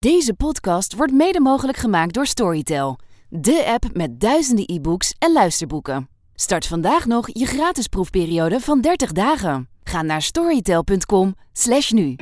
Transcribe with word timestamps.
Deze 0.00 0.34
podcast 0.34 0.94
wordt 0.94 1.12
mede 1.12 1.40
mogelijk 1.40 1.78
gemaakt 1.78 2.14
door 2.14 2.26
Storytel, 2.26 2.98
de 3.28 3.64
app 3.66 3.84
met 3.92 4.20
duizenden 4.20 4.64
e-books 4.74 5.14
en 5.18 5.32
luisterboeken. 5.32 6.08
Start 6.34 6.66
vandaag 6.66 7.06
nog 7.06 7.28
je 7.32 7.46
gratis 7.46 7.86
proefperiode 7.86 8.60
van 8.60 8.80
30 8.80 9.12
dagen. 9.12 9.68
Ga 9.84 10.02
naar 10.02 10.22
storytel.com/slash 10.22 11.90
nu. 11.90 12.16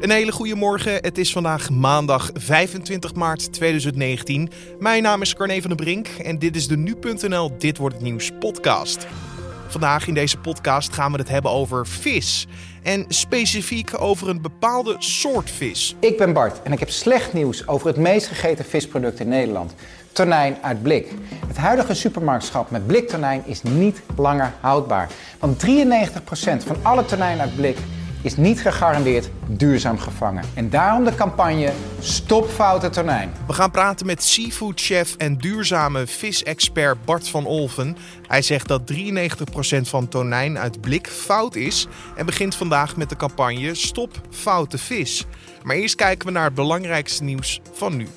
Een 0.00 0.10
hele 0.10 0.32
goede 0.32 0.54
morgen. 0.54 0.92
Het 0.92 1.18
is 1.18 1.32
vandaag 1.32 1.70
maandag 1.70 2.30
25 2.34 3.14
maart 3.14 3.52
2019. 3.52 4.50
Mijn 4.78 5.02
naam 5.02 5.22
is 5.22 5.34
Carne 5.34 5.60
van 5.60 5.70
der 5.70 5.84
Brink 5.84 6.08
en 6.08 6.38
dit 6.38 6.56
is 6.56 6.66
de 6.66 6.76
Nu.nl 6.76 7.58
Dit 7.58 7.76
Wordt 7.76 7.94
Het 7.94 8.04
Nieuws 8.04 8.30
podcast. 8.38 9.06
Vandaag 9.68 10.06
in 10.06 10.14
deze 10.14 10.38
podcast 10.38 10.92
gaan 10.92 11.12
we 11.12 11.18
het 11.18 11.28
hebben 11.28 11.50
over 11.50 11.86
vis. 11.86 12.46
En 12.82 13.04
specifiek 13.08 14.00
over 14.00 14.28
een 14.28 14.42
bepaalde 14.42 14.96
soort 14.98 15.50
vis. 15.50 15.96
Ik 16.00 16.16
ben 16.16 16.32
Bart 16.32 16.62
en 16.62 16.72
ik 16.72 16.78
heb 16.78 16.90
slecht 16.90 17.32
nieuws 17.32 17.66
over 17.66 17.86
het 17.86 17.96
meest 17.96 18.26
gegeten 18.26 18.64
visproduct 18.64 19.20
in 19.20 19.28
Nederland. 19.28 19.74
Tonijn 20.12 20.56
uit 20.62 20.82
blik. 20.82 21.12
Het 21.46 21.56
huidige 21.56 21.94
supermarktschap 21.94 22.70
met 22.70 22.86
bliktonijn 22.86 23.42
is 23.46 23.62
niet 23.62 24.00
langer 24.16 24.52
houdbaar. 24.60 25.10
Want 25.38 25.66
93% 25.66 25.66
van 26.66 26.76
alle 26.82 27.04
tonijn 27.04 27.40
uit 27.40 27.56
blik 27.56 27.76
is 28.22 28.36
niet 28.36 28.60
gegarandeerd 28.60 29.30
duurzaam 29.46 29.98
gevangen. 29.98 30.44
En 30.54 30.70
daarom 30.70 31.04
de 31.04 31.14
campagne 31.14 31.72
Stop 32.00 32.48
Foute 32.48 32.90
Tonijn. 32.90 33.32
We 33.46 33.52
gaan 33.52 33.70
praten 33.70 34.06
met 34.06 34.22
seafoodchef 34.22 35.16
en 35.16 35.36
duurzame 35.36 36.06
visexpert 36.06 37.04
Bart 37.04 37.28
van 37.28 37.46
Olven. 37.46 37.96
Hij 38.26 38.42
zegt 38.42 38.68
dat 38.68 38.92
93% 38.92 39.80
van 39.80 40.08
tonijn 40.08 40.58
uit 40.58 40.80
blik 40.80 41.08
fout 41.08 41.54
is 41.54 41.86
en 42.16 42.26
begint 42.26 42.54
vandaag 42.54 42.96
met 42.96 43.08
de 43.08 43.16
campagne 43.16 43.74
Stop 43.74 44.20
Foute 44.30 44.78
Vis. 44.78 45.26
Maar 45.62 45.76
eerst 45.76 45.94
kijken 45.94 46.26
we 46.26 46.32
naar 46.32 46.44
het 46.44 46.54
belangrijkste 46.54 47.24
nieuws 47.24 47.60
van 47.72 47.96
nu. 47.96 48.08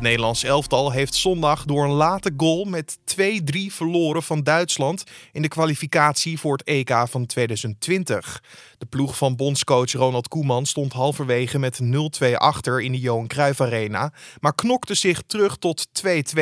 Het 0.00 0.08
Nederlands 0.08 0.44
elftal 0.44 0.90
heeft 0.90 1.14
zondag 1.14 1.64
door 1.64 1.84
een 1.84 1.90
late 1.90 2.32
goal 2.36 2.64
met 2.64 2.98
2-3 2.98 3.20
verloren 3.66 4.22
van 4.22 4.42
Duitsland 4.42 5.04
in 5.32 5.42
de 5.42 5.48
kwalificatie 5.48 6.38
voor 6.38 6.52
het 6.52 6.66
EK 6.66 6.94
van 7.08 7.26
2020. 7.26 8.42
De 8.78 8.86
ploeg 8.86 9.16
van 9.16 9.36
bondscoach 9.36 9.92
Ronald 9.92 10.28
Koeman 10.28 10.66
stond 10.66 10.92
halverwege 10.92 11.58
met 11.58 11.80
0-2 12.22 12.32
achter 12.34 12.80
in 12.80 12.92
de 12.92 12.98
Johan 12.98 13.26
Cruijff 13.26 13.60
Arena, 13.60 14.12
maar 14.40 14.54
knokte 14.54 14.94
zich 14.94 15.22
terug 15.26 15.56
tot 15.56 15.88
2-2, 16.06 16.40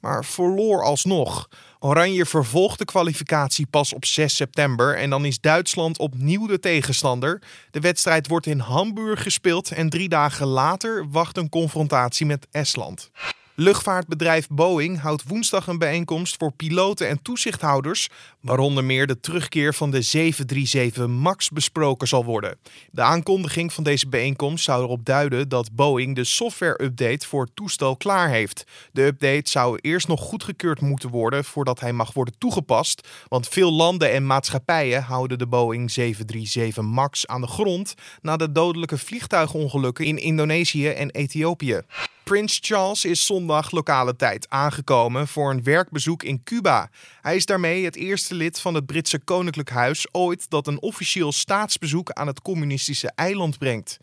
maar 0.00 0.24
verloor 0.24 0.84
alsnog. 0.84 1.48
Oranje 1.86 2.26
vervolgt 2.26 2.78
de 2.78 2.84
kwalificatie 2.84 3.66
pas 3.66 3.92
op 3.92 4.04
6 4.04 4.36
september 4.36 4.96
en 4.96 5.10
dan 5.10 5.24
is 5.24 5.40
Duitsland 5.40 5.98
opnieuw 5.98 6.46
de 6.46 6.58
tegenstander. 6.58 7.42
De 7.70 7.80
wedstrijd 7.80 8.26
wordt 8.28 8.46
in 8.46 8.58
Hamburg 8.58 9.22
gespeeld 9.22 9.70
en 9.70 9.88
drie 9.88 10.08
dagen 10.08 10.46
later 10.46 11.10
wacht 11.10 11.36
een 11.36 11.48
confrontatie 11.48 12.26
met 12.26 12.46
Estland. 12.50 13.10
Luchtvaartbedrijf 13.58 14.48
Boeing 14.48 15.00
houdt 15.00 15.22
woensdag 15.28 15.66
een 15.66 15.78
bijeenkomst 15.78 16.36
voor 16.38 16.52
piloten 16.52 17.08
en 17.08 17.22
toezichthouders, 17.22 18.08
waaronder 18.40 18.84
meer 18.84 19.06
de 19.06 19.20
terugkeer 19.20 19.74
van 19.74 19.90
de 19.90 20.02
737 20.02 21.06
MAX 21.06 21.50
besproken 21.50 22.08
zal 22.08 22.24
worden. 22.24 22.58
De 22.90 23.02
aankondiging 23.02 23.72
van 23.72 23.84
deze 23.84 24.08
bijeenkomst 24.08 24.64
zou 24.64 24.82
erop 24.82 25.04
duiden 25.04 25.48
dat 25.48 25.72
Boeing 25.72 26.14
de 26.14 26.24
software-update 26.24 27.26
voor 27.26 27.48
toestel 27.54 27.96
klaar 27.96 28.28
heeft. 28.28 28.64
De 28.92 29.02
update 29.02 29.50
zou 29.50 29.78
eerst 29.80 30.08
nog 30.08 30.20
goedgekeurd 30.20 30.80
moeten 30.80 31.10
worden 31.10 31.44
voordat 31.44 31.80
hij 31.80 31.92
mag 31.92 32.12
worden 32.12 32.38
toegepast, 32.38 33.08
want 33.28 33.48
veel 33.48 33.72
landen 33.72 34.12
en 34.12 34.26
maatschappijen 34.26 35.02
houden 35.02 35.38
de 35.38 35.46
Boeing 35.46 35.90
737 35.90 36.82
MAX 36.82 37.26
aan 37.26 37.40
de 37.40 37.46
grond 37.46 37.94
na 38.20 38.36
de 38.36 38.52
dodelijke 38.52 38.98
vliegtuigongelukken 38.98 40.04
in 40.04 40.18
Indonesië 40.18 40.88
en 40.88 41.10
Ethiopië. 41.10 41.82
Prins 42.30 42.58
Charles 42.62 43.04
is 43.04 43.26
zondag 43.26 43.70
lokale 43.70 44.16
tijd 44.16 44.46
aangekomen 44.48 45.28
voor 45.28 45.50
een 45.50 45.62
werkbezoek 45.62 46.22
in 46.22 46.42
Cuba. 46.44 46.90
Hij 47.20 47.36
is 47.36 47.46
daarmee 47.46 47.84
het 47.84 47.96
eerste 47.96 48.34
lid 48.34 48.60
van 48.60 48.74
het 48.74 48.86
Britse 48.86 49.18
Koninklijk 49.18 49.70
Huis 49.70 50.06
ooit 50.12 50.50
dat 50.50 50.66
een 50.66 50.80
officieel 50.80 51.32
staatsbezoek 51.32 52.10
aan 52.10 52.26
het 52.26 52.42
communistische 52.42 53.12
eiland 53.14 53.58
brengt. 53.58 53.98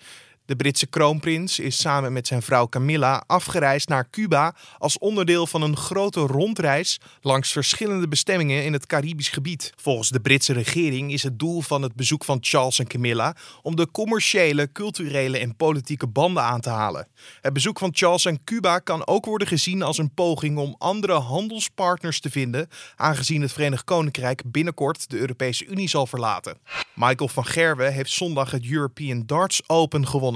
De 0.45 0.55
Britse 0.55 0.87
kroonprins 0.87 1.59
is 1.59 1.77
samen 1.77 2.13
met 2.13 2.27
zijn 2.27 2.41
vrouw 2.41 2.67
Camilla 2.67 3.23
afgereisd 3.27 3.87
naar 3.87 4.09
Cuba 4.09 4.55
als 4.77 4.97
onderdeel 4.97 5.47
van 5.47 5.61
een 5.61 5.77
grote 5.77 6.19
rondreis 6.19 6.99
langs 7.21 7.51
verschillende 7.51 8.07
bestemmingen 8.07 8.63
in 8.63 8.73
het 8.73 8.85
Caribisch 8.85 9.29
gebied. 9.29 9.73
Volgens 9.75 10.09
de 10.09 10.19
Britse 10.19 10.53
regering 10.53 11.11
is 11.11 11.23
het 11.23 11.39
doel 11.39 11.61
van 11.61 11.81
het 11.81 11.95
bezoek 11.95 12.23
van 12.23 12.37
Charles 12.41 12.79
en 12.79 12.87
Camilla 12.87 13.35
om 13.61 13.75
de 13.75 13.91
commerciële, 13.91 14.71
culturele 14.71 15.37
en 15.37 15.55
politieke 15.55 16.07
banden 16.07 16.43
aan 16.43 16.61
te 16.61 16.69
halen. 16.69 17.07
Het 17.41 17.53
bezoek 17.53 17.79
van 17.79 17.89
Charles 17.93 18.25
en 18.25 18.43
Cuba 18.43 18.79
kan 18.79 19.07
ook 19.07 19.25
worden 19.25 19.47
gezien 19.47 19.81
als 19.81 19.97
een 19.97 20.13
poging 20.13 20.57
om 20.57 20.75
andere 20.77 21.13
handelspartners 21.13 22.19
te 22.19 22.29
vinden, 22.29 22.67
aangezien 22.95 23.41
het 23.41 23.53
Verenigd 23.53 23.83
Koninkrijk 23.83 24.41
binnenkort 24.45 25.09
de 25.09 25.17
Europese 25.17 25.65
Unie 25.65 25.89
zal 25.89 26.07
verlaten. 26.07 26.57
Michael 26.95 27.29
van 27.29 27.45
Gerwen 27.45 27.93
heeft 27.93 28.11
zondag 28.11 28.51
het 28.51 28.65
European 28.65 29.23
Darts 29.25 29.61
Open 29.67 30.07
gewonnen. 30.07 30.32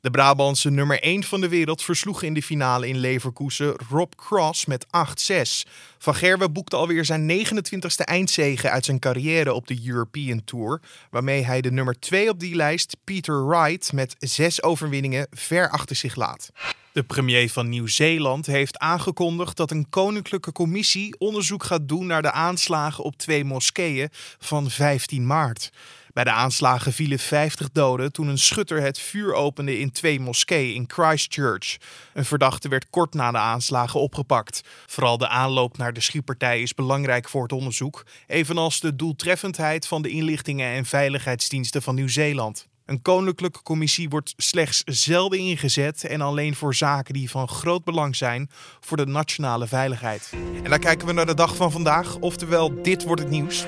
De 0.00 0.10
Brabantse 0.10 0.70
nummer 0.70 1.00
1 1.00 1.24
van 1.24 1.40
de 1.40 1.48
wereld 1.48 1.82
versloeg 1.82 2.22
in 2.22 2.34
de 2.34 2.42
finale 2.42 2.88
in 2.88 2.98
Leverkusen 2.98 3.74
Rob 3.88 4.12
Cross 4.16 4.66
met 4.66 4.86
8-6. 4.86 5.70
Van 5.98 6.14
Gerwen 6.14 6.52
boekte 6.52 6.76
alweer 6.76 7.04
zijn 7.04 7.46
29ste 7.46 8.04
eindzege 8.04 8.70
uit 8.70 8.84
zijn 8.84 8.98
carrière 8.98 9.52
op 9.52 9.66
de 9.66 9.80
European 9.84 10.44
Tour, 10.44 10.80
waarmee 11.10 11.44
hij 11.44 11.60
de 11.60 11.72
nummer 11.72 11.98
2 12.00 12.28
op 12.28 12.40
die 12.40 12.54
lijst, 12.54 12.96
Peter 13.04 13.46
Wright, 13.46 13.92
met 13.92 14.14
zes 14.18 14.62
overwinningen 14.62 15.26
ver 15.30 15.70
achter 15.70 15.96
zich 15.96 16.14
laat. 16.14 16.50
De 16.92 17.02
premier 17.02 17.50
van 17.50 17.68
Nieuw-Zeeland 17.68 18.46
heeft 18.46 18.78
aangekondigd 18.78 19.56
dat 19.56 19.70
een 19.70 19.88
koninklijke 19.88 20.52
commissie 20.52 21.18
onderzoek 21.18 21.64
gaat 21.64 21.88
doen 21.88 22.06
naar 22.06 22.22
de 22.22 22.32
aanslagen 22.32 23.04
op 23.04 23.16
twee 23.16 23.44
moskeeën 23.44 24.08
van 24.38 24.70
15 24.70 25.26
maart. 25.26 25.70
Bij 26.12 26.24
de 26.24 26.32
aanslagen 26.32 26.92
vielen 26.92 27.18
50 27.18 27.70
doden 27.72 28.12
toen 28.12 28.28
een 28.28 28.38
schutter 28.38 28.82
het 28.82 28.98
vuur 28.98 29.34
opende 29.34 29.78
in 29.78 29.92
twee 29.92 30.20
moskeeën 30.20 30.74
in 30.74 30.84
Christchurch. 30.86 31.76
Een 32.12 32.24
verdachte 32.24 32.68
werd 32.68 32.90
kort 32.90 33.14
na 33.14 33.30
de 33.30 33.38
aanslagen 33.38 34.00
opgepakt. 34.00 34.60
Vooral 34.86 35.18
de 35.18 35.28
aanloop 35.28 35.76
naar 35.76 35.92
de 35.92 36.00
schietpartij 36.00 36.62
is 36.62 36.74
belangrijk 36.74 37.28
voor 37.28 37.42
het 37.42 37.52
onderzoek, 37.52 38.04
evenals 38.26 38.80
de 38.80 38.96
doeltreffendheid 38.96 39.86
van 39.86 40.02
de 40.02 40.08
inlichtingen 40.08 40.72
en 40.72 40.84
veiligheidsdiensten 40.84 41.82
van 41.82 41.94
Nieuw-Zeeland. 41.94 42.68
Een 42.90 43.02
koninklijke 43.02 43.62
commissie 43.62 44.08
wordt 44.08 44.34
slechts 44.36 44.82
zelden 44.84 45.38
ingezet 45.38 46.04
en 46.04 46.20
alleen 46.20 46.54
voor 46.54 46.74
zaken 46.74 47.14
die 47.14 47.30
van 47.30 47.48
groot 47.48 47.84
belang 47.84 48.16
zijn 48.16 48.50
voor 48.80 48.96
de 48.96 49.06
nationale 49.06 49.66
veiligheid. 49.66 50.32
En 50.62 50.70
dan 50.70 50.78
kijken 50.78 51.06
we 51.06 51.12
naar 51.12 51.26
de 51.26 51.34
dag 51.34 51.56
van 51.56 51.72
vandaag, 51.72 52.16
oftewel 52.16 52.82
dit 52.82 53.04
wordt 53.04 53.22
het 53.22 53.30
nieuws. 53.30 53.66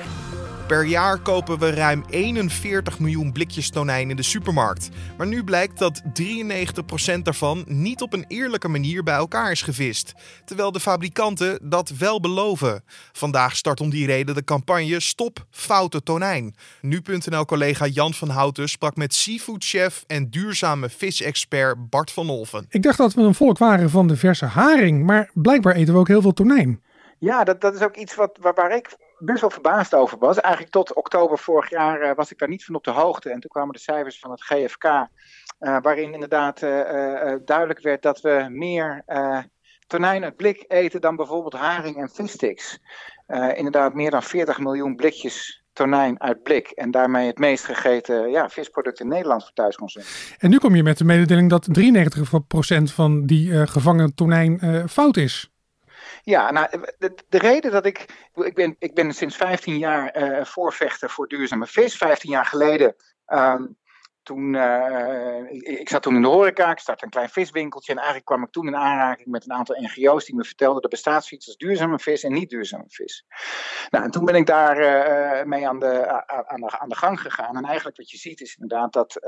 Per 0.67 0.85
jaar 0.85 1.19
kopen 1.19 1.59
we 1.59 1.69
ruim 1.69 2.03
41 2.09 2.99
miljoen 2.99 3.31
blikjes 3.31 3.69
tonijn 3.69 4.09
in 4.09 4.15
de 4.15 4.23
supermarkt. 4.23 4.89
Maar 5.17 5.27
nu 5.27 5.43
blijkt 5.43 5.79
dat 5.79 6.01
93% 6.01 7.21
daarvan 7.21 7.63
niet 7.67 8.01
op 8.01 8.13
een 8.13 8.25
eerlijke 8.27 8.67
manier 8.67 9.03
bij 9.03 9.13
elkaar 9.15 9.51
is 9.51 9.61
gevist. 9.61 10.13
Terwijl 10.45 10.71
de 10.71 10.79
fabrikanten 10.79 11.69
dat 11.69 11.89
wel 11.89 12.19
beloven. 12.19 12.83
Vandaag 13.11 13.55
start 13.55 13.81
om 13.81 13.89
die 13.89 14.05
reden 14.05 14.35
de 14.35 14.43
campagne 14.43 14.99
Stop 14.99 15.45
Foute 15.49 16.03
Tonijn. 16.03 16.55
Nu.nl-collega 16.81 17.85
Jan 17.85 18.13
van 18.13 18.29
Houten 18.29 18.69
sprak 18.69 18.95
met 18.95 19.13
seafoodchef 19.13 20.03
en 20.07 20.29
duurzame 20.29 20.89
visexpert 20.89 21.89
Bart 21.89 22.11
van 22.11 22.29
Olven. 22.29 22.65
Ik 22.69 22.83
dacht 22.83 22.97
dat 22.97 23.13
we 23.13 23.21
een 23.21 23.35
volk 23.35 23.57
waren 23.57 23.89
van 23.89 24.07
de 24.07 24.15
verse 24.15 24.45
haring, 24.45 25.05
maar 25.05 25.29
blijkbaar 25.33 25.75
eten 25.75 25.93
we 25.93 25.99
ook 25.99 26.07
heel 26.07 26.21
veel 26.21 26.33
tonijn. 26.33 26.81
Ja, 27.19 27.43
dat, 27.43 27.61
dat 27.61 27.75
is 27.75 27.81
ook 27.81 27.95
iets 27.95 28.15
wat, 28.15 28.37
waar, 28.41 28.53
waar 28.53 28.75
ik 28.75 28.89
best 29.25 29.41
wel 29.41 29.49
verbaasd 29.49 29.93
over 29.93 30.17
was. 30.17 30.39
Eigenlijk 30.39 30.73
tot 30.73 30.93
oktober 30.93 31.37
vorig 31.37 31.69
jaar 31.69 32.01
uh, 32.01 32.11
was 32.15 32.31
ik 32.31 32.37
daar 32.37 32.49
niet 32.49 32.65
van 32.65 32.75
op 32.75 32.83
de 32.83 32.91
hoogte. 32.91 33.29
En 33.29 33.39
toen 33.39 33.49
kwamen 33.49 33.73
de 33.73 33.79
cijfers 33.79 34.19
van 34.19 34.31
het 34.31 34.43
GFK, 34.43 34.83
uh, 34.83 35.05
waarin 35.81 36.13
inderdaad 36.13 36.61
uh, 36.61 37.35
duidelijk 37.45 37.79
werd 37.79 38.01
dat 38.01 38.21
we 38.21 38.47
meer 38.49 39.03
tonijn 39.87 40.23
uit 40.23 40.35
blik 40.35 40.65
eten 40.67 41.01
dan 41.01 41.15
bijvoorbeeld 41.15 41.53
haring 41.53 41.97
en 41.97 42.09
vissticks. 42.09 42.79
inderdaad 43.53 43.93
meer 43.93 44.11
dan 44.11 44.23
40 44.23 44.59
miljoen 44.59 44.95
blikjes 44.95 45.63
tonijn 45.73 46.21
uit 46.21 46.43
blik. 46.43 46.67
En 46.67 46.91
daarmee 46.91 47.27
het 47.27 47.37
meest 47.37 47.65
gegeten 47.65 48.29
ja, 48.29 48.49
visproduct 48.49 48.99
in 48.99 49.07
Nederland 49.07 49.43
voor 49.43 49.53
thuisconsumptie. 49.53 50.35
En 50.37 50.49
nu 50.49 50.57
kom 50.57 50.75
je 50.75 50.83
met 50.83 50.97
de 50.97 51.03
mededeling 51.03 51.49
dat 51.49 51.67
93% 51.79 52.83
van 52.83 53.25
die 53.25 53.67
gevangen 53.67 54.15
tonijn 54.15 54.83
fout 54.89 55.17
is. 55.17 55.52
Ja, 56.25 56.51
nou, 56.51 56.67
de, 56.97 57.13
de, 57.29 57.37
reden 57.37 57.71
dat 57.71 57.85
ik. 57.85 58.29
Ik 58.33 58.53
ben, 58.53 58.75
ik 58.79 58.93
ben 58.93 59.13
sinds 59.13 59.35
15 59.35 59.77
jaar 59.77 60.17
uh, 60.17 60.45
voorvechter 60.45 61.09
voor 61.09 61.27
duurzame 61.27 61.67
vis. 61.67 61.97
15 61.97 62.29
jaar 62.29 62.45
geleden. 62.45 62.95
Um, 63.27 63.77
toen, 64.23 64.53
uh, 64.53 65.51
ik, 65.79 65.89
zat 65.89 66.03
toen 66.03 66.15
in 66.15 66.21
de 66.21 66.27
horeca, 66.27 66.71
ik 66.71 66.79
startte 66.79 67.05
een 67.05 67.11
klein 67.11 67.29
viswinkeltje. 67.29 67.91
En 67.91 67.97
eigenlijk 67.97 68.27
kwam 68.27 68.43
ik 68.43 68.51
toen 68.51 68.67
in 68.67 68.75
aanraking 68.75 69.27
met 69.27 69.43
een 69.43 69.53
aantal 69.53 69.81
NGO's 69.81 70.25
die 70.25 70.35
me 70.35 70.43
vertelden: 70.43 70.81
er 70.81 70.89
bestaat 70.89 71.25
zoiets 71.25 71.47
als 71.47 71.57
duurzame 71.57 71.99
vis 71.99 72.23
en 72.23 72.33
niet 72.33 72.49
duurzame 72.49 72.85
vis. 72.87 73.25
Nou, 73.89 74.03
en 74.03 74.11
toen 74.11 74.25
ben 74.25 74.35
ik 74.35 74.45
daar 74.45 74.77
mee 75.47 75.67
aan 75.67 75.79
de, 75.79 76.07
aan, 76.47 76.61
de, 76.61 76.79
aan 76.79 76.89
de 76.89 76.95
gang 76.95 77.21
gegaan. 77.21 77.57
En 77.57 77.65
eigenlijk 77.65 77.97
wat 77.97 78.09
je 78.09 78.17
ziet 78.17 78.41
is 78.41 78.55
inderdaad 78.55 78.93
dat, 78.93 79.19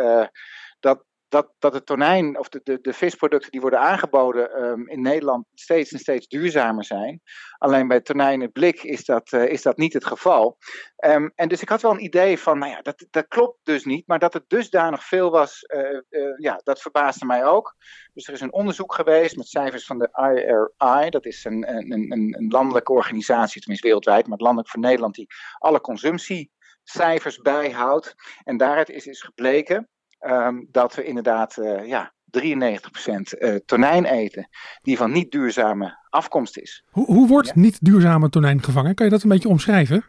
dat 0.79 1.03
dat, 1.35 1.51
dat 1.59 1.73
het 1.73 1.85
tonijn 1.85 2.39
of 2.39 2.49
de, 2.49 2.61
de, 2.63 2.79
de 2.81 2.93
visproducten 2.93 3.51
die 3.51 3.61
worden 3.61 3.79
aangeboden 3.79 4.51
ehm, 4.51 4.87
in 4.87 5.01
Nederland 5.01 5.45
steeds 5.53 5.91
en 5.91 5.99
steeds 5.99 6.27
duurzamer 6.27 6.85
zijn. 6.85 7.21
Alleen 7.57 7.87
bij 7.87 8.01
tonijn 8.01 8.41
en 8.41 8.51
blik 8.51 8.83
is 8.83 9.05
dat, 9.05 9.31
uh, 9.31 9.45
is 9.45 9.61
dat 9.61 9.77
niet 9.77 9.93
het 9.93 10.05
geval. 10.05 10.57
Um, 11.05 11.31
en 11.35 11.47
dus 11.47 11.61
ik 11.61 11.69
had 11.69 11.81
wel 11.81 11.91
een 11.91 12.03
idee 12.03 12.39
van, 12.39 12.59
nou 12.59 12.71
ja, 12.71 12.81
dat, 12.81 13.05
dat 13.09 13.27
klopt 13.27 13.59
dus 13.63 13.85
niet. 13.85 14.07
Maar 14.07 14.19
dat 14.19 14.33
het 14.33 14.43
dusdanig 14.49 15.03
veel 15.03 15.31
was, 15.31 15.63
uh, 15.75 15.99
uh, 16.09 16.37
ja, 16.37 16.61
dat 16.63 16.81
verbaasde 16.81 17.25
mij 17.25 17.45
ook. 17.45 17.75
Dus 18.13 18.27
er 18.27 18.33
is 18.33 18.41
een 18.41 18.53
onderzoek 18.53 18.93
geweest 18.93 19.35
met 19.35 19.47
cijfers 19.47 19.85
van 19.85 19.97
de 19.97 20.09
IRI. 20.11 21.09
Dat 21.09 21.25
is 21.25 21.45
een, 21.45 21.75
een, 21.75 21.91
een, 21.91 22.35
een 22.37 22.47
landelijke 22.49 22.91
organisatie, 22.91 23.59
tenminste 23.59 23.87
wereldwijd, 23.87 24.27
maar 24.27 24.37
landelijk 24.37 24.69
voor 24.69 24.79
Nederland, 24.79 25.15
die 25.15 25.27
alle 25.57 25.81
consumptiecijfers 25.81 27.37
bijhoudt. 27.37 28.15
En 28.43 28.57
daaruit 28.57 28.89
is, 28.89 29.07
is 29.07 29.21
gebleken 29.21 29.89
um, 30.25 30.67
dat 30.71 30.95
we 30.95 31.03
inderdaad 31.03 31.57
uh, 31.57 31.87
ja, 31.87 32.13
93% 32.39 32.39
uh, 32.39 33.55
tonijn 33.55 34.05
eten 34.05 34.49
die 34.81 34.97
van 34.97 35.11
niet 35.11 35.31
duurzame 35.31 35.97
afkomst 36.09 36.57
is. 36.57 36.83
Hoe, 36.89 37.05
hoe 37.05 37.27
wordt 37.27 37.47
ja? 37.47 37.53
niet 37.55 37.77
duurzame 37.81 38.29
tonijn 38.29 38.63
gevangen? 38.63 38.95
Kan 38.95 39.05
je 39.05 39.11
dat 39.11 39.23
een 39.23 39.29
beetje 39.29 39.49
omschrijven? 39.49 40.05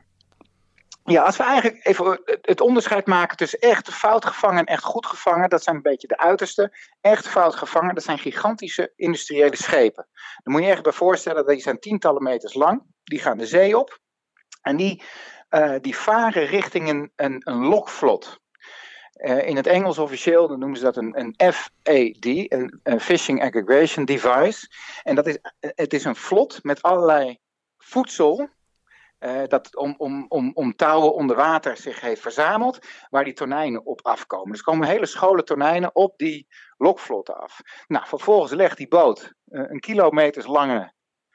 Ja, 1.05 1.23
als 1.23 1.37
we 1.37 1.43
eigenlijk 1.43 1.87
even 1.87 2.21
het 2.43 2.61
onderscheid 2.61 3.07
maken 3.07 3.37
tussen 3.37 3.59
echt 3.59 3.93
fout 3.93 4.25
gevangen 4.25 4.59
en 4.59 4.65
echt 4.65 4.85
goed 4.85 5.07
gevangen, 5.07 5.49
dat 5.49 5.63
zijn 5.63 5.77
een 5.77 5.83
beetje 5.83 6.07
de 6.07 6.19
uiterste. 6.19 6.77
Echt 7.01 7.29
fout 7.29 7.55
gevangen, 7.55 7.95
dat 7.95 8.05
zijn 8.05 8.19
gigantische 8.19 8.93
industriële 8.97 9.57
schepen. 9.57 10.07
Dan 10.43 10.53
moet 10.53 10.63
je 10.63 10.67
je 10.67 10.73
echt 10.73 10.83
bij 10.83 10.93
voorstellen 10.93 11.45
dat 11.45 11.55
die 11.55 11.63
zijn 11.63 11.79
tientallen 11.79 12.23
meters 12.23 12.55
lang, 12.55 12.83
die 13.05 13.19
gaan 13.19 13.39
de 13.39 13.47
zee 13.47 13.79
op 13.79 13.99
en 14.63 14.77
die, 14.77 15.03
uh, 15.51 15.75
die 15.81 15.97
varen 15.97 16.47
richting 16.47 16.89
een, 16.89 17.13
een, 17.17 17.41
een 17.45 17.67
lokvlot. 17.67 18.41
Uh, 19.17 19.47
in 19.47 19.57
het 19.57 19.67
Engels 19.67 19.99
officieel 19.99 20.49
dan 20.49 20.59
noemen 20.59 20.79
ze 20.79 20.85
dat 20.85 20.97
een, 20.97 21.21
een 21.21 21.53
FAD, 21.53 22.25
een, 22.83 23.01
Fishing 23.01 23.43
Aggregation 23.43 24.05
Device. 24.05 24.69
En 25.03 25.15
dat 25.15 25.27
is, 25.27 25.39
het 25.61 25.93
is 25.93 26.05
een 26.05 26.17
vlot 26.17 26.59
met 26.63 26.83
allerlei 26.83 27.39
voedsel 27.79 28.49
uh, 29.21 29.43
dat 29.47 29.77
om, 29.77 29.95
om, 29.99 30.27
om, 30.29 30.51
om 30.55 30.77
touwen 30.77 31.15
onder 31.15 31.37
water 31.37 31.77
zich 31.77 32.01
heeft 32.01 32.21
verzameld, 32.21 32.79
waar 33.11 33.25
die 33.25 33.33
tonijnen 33.33 33.87
op 33.87 34.01
afkomen. 34.03 34.53
Dus 34.53 34.63
komen 34.63 34.89
hele 34.89 35.07
scholen 35.07 35.45
tonijnen 35.45 35.95
op 35.95 36.19
die 36.19 36.47
lokvlotten 36.77 37.41
af. 37.41 37.61
Nou, 37.87 38.07
vervolgens 38.07 38.53
legt 38.53 38.77
die 38.77 38.89
boot 38.89 39.33
uh, 39.47 39.63
een 39.69 39.81
kilometers 39.81 40.47
lange 40.47 40.93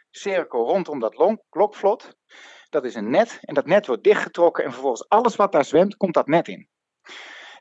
cirkel 0.09 0.65
rondom 0.65 0.99
dat 0.99 1.39
lokvlot. 1.49 2.15
Dat 2.69 2.85
is 2.85 2.95
een 2.95 3.09
net 3.09 3.39
en 3.41 3.53
dat 3.53 3.65
net 3.65 3.87
wordt 3.87 4.03
dichtgetrokken 4.03 4.63
en 4.63 4.71
vervolgens 4.71 5.09
alles 5.09 5.35
wat 5.35 5.51
daar 5.51 5.65
zwemt, 5.65 5.97
komt 5.97 6.13
dat 6.13 6.27
net 6.27 6.47
in. 6.47 6.69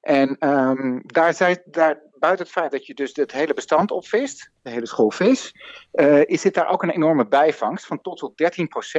En 0.00 0.48
um, 0.48 1.02
daar, 1.06 1.34
zijn, 1.34 1.62
daar, 1.64 2.00
buiten 2.18 2.44
het 2.44 2.54
feit 2.54 2.70
dat 2.70 2.86
je 2.86 2.94
dus 2.94 3.10
het 3.14 3.32
hele 3.32 3.54
bestand 3.54 3.90
opvist, 3.90 4.50
de 4.62 4.70
hele 4.70 4.86
school 4.86 5.10
vis, 5.10 5.54
uh, 5.92 6.24
is 6.24 6.42
dit 6.42 6.54
daar 6.54 6.68
ook 6.68 6.82
een 6.82 6.90
enorme 6.90 7.26
bijvangst 7.28 7.86
van 7.86 8.00
tot 8.00 8.18
tot 8.18 8.32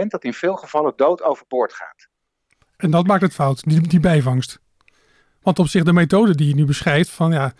13%, 0.03 0.07
dat 0.07 0.23
in 0.23 0.33
veel 0.33 0.55
gevallen 0.55 0.93
dood 0.95 1.21
overboord 1.21 1.73
gaat. 1.73 2.07
En 2.77 2.91
dat 2.91 3.07
maakt 3.07 3.21
het 3.21 3.33
fout, 3.33 3.63
die, 3.63 3.87
die 3.87 3.99
bijvangst. 3.99 4.59
Want 5.41 5.59
op 5.59 5.67
zich 5.67 5.83
de 5.83 5.93
methode 5.93 6.35
die 6.35 6.47
je 6.47 6.55
nu 6.55 6.65
beschrijft, 6.65 7.09
van 7.09 7.31
ja, 7.31 7.53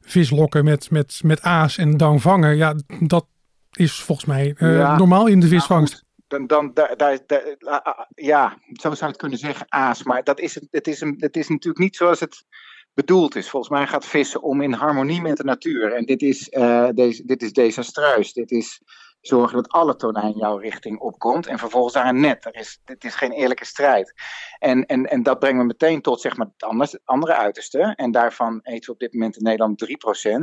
vis 0.00 0.30
lokken 0.30 0.64
met, 0.64 0.90
met, 0.90 1.20
met 1.24 1.42
aas 1.42 1.78
en 1.78 1.96
dan 1.96 2.20
vangen, 2.20 2.56
ja, 2.56 2.74
dat 3.00 3.26
is 3.72 4.02
volgens 4.02 4.26
mij 4.26 4.54
uh, 4.58 4.78
ja, 4.78 4.96
normaal 4.96 5.26
in 5.26 5.40
de 5.40 5.48
visvangst. 5.48 5.92
Nou 5.92 6.06
dan, 6.28 6.46
dan 6.46 6.70
daar, 6.74 6.96
daar, 6.96 7.18
daar, 7.26 8.08
ja, 8.14 8.58
zo 8.72 8.88
zou 8.88 8.96
je 8.98 9.06
het 9.06 9.16
kunnen 9.16 9.38
zeggen, 9.38 9.66
aas. 9.68 10.02
Maar 10.02 10.24
dat 10.24 10.40
is, 10.40 10.60
het, 10.70 10.86
is, 10.86 11.00
een, 11.00 11.14
het 11.18 11.36
is 11.36 11.48
natuurlijk 11.48 11.78
niet 11.78 11.96
zoals 11.96 12.20
het 12.20 12.44
bedoeld 12.98 13.34
is. 13.36 13.50
Volgens 13.50 13.72
mij 13.72 13.86
gaat 13.86 14.04
vissen 14.04 14.42
om 14.42 14.60
in 14.60 14.72
harmonie 14.72 15.20
met 15.20 15.36
de 15.36 15.44
natuur. 15.44 15.92
En 15.92 16.04
dit 16.04 16.22
is, 16.22 16.48
uh, 16.50 16.88
deze, 16.94 17.24
dit 17.24 17.42
is 17.42 17.52
desastreus. 17.52 18.32
Dit 18.32 18.50
is 18.50 18.82
zorgen 19.20 19.56
dat 19.56 19.68
alle 19.68 19.96
tonijn 19.96 20.36
jouw 20.36 20.56
richting 20.56 20.98
opkomt. 20.98 21.46
En 21.46 21.58
vervolgens 21.58 21.94
daar 21.94 22.08
een 22.08 22.20
net. 22.20 22.44
Er 22.44 22.54
is, 22.54 22.80
dit 22.84 23.04
is 23.04 23.14
geen 23.14 23.32
eerlijke 23.32 23.64
strijd. 23.64 24.12
En, 24.58 24.86
en, 24.86 25.06
en 25.06 25.22
dat 25.22 25.38
brengt 25.38 25.58
me 25.58 25.64
meteen 25.64 26.00
tot 26.00 26.20
zeg 26.20 26.36
maar, 26.36 26.46
het 26.46 26.62
anders, 26.62 26.98
andere 27.04 27.34
uiterste. 27.34 27.92
En 27.96 28.10
daarvan 28.10 28.60
eten 28.62 28.86
we 28.86 28.92
op 28.92 28.98
dit 28.98 29.12
moment 29.12 29.36
in 29.36 29.42
Nederland 29.42 29.86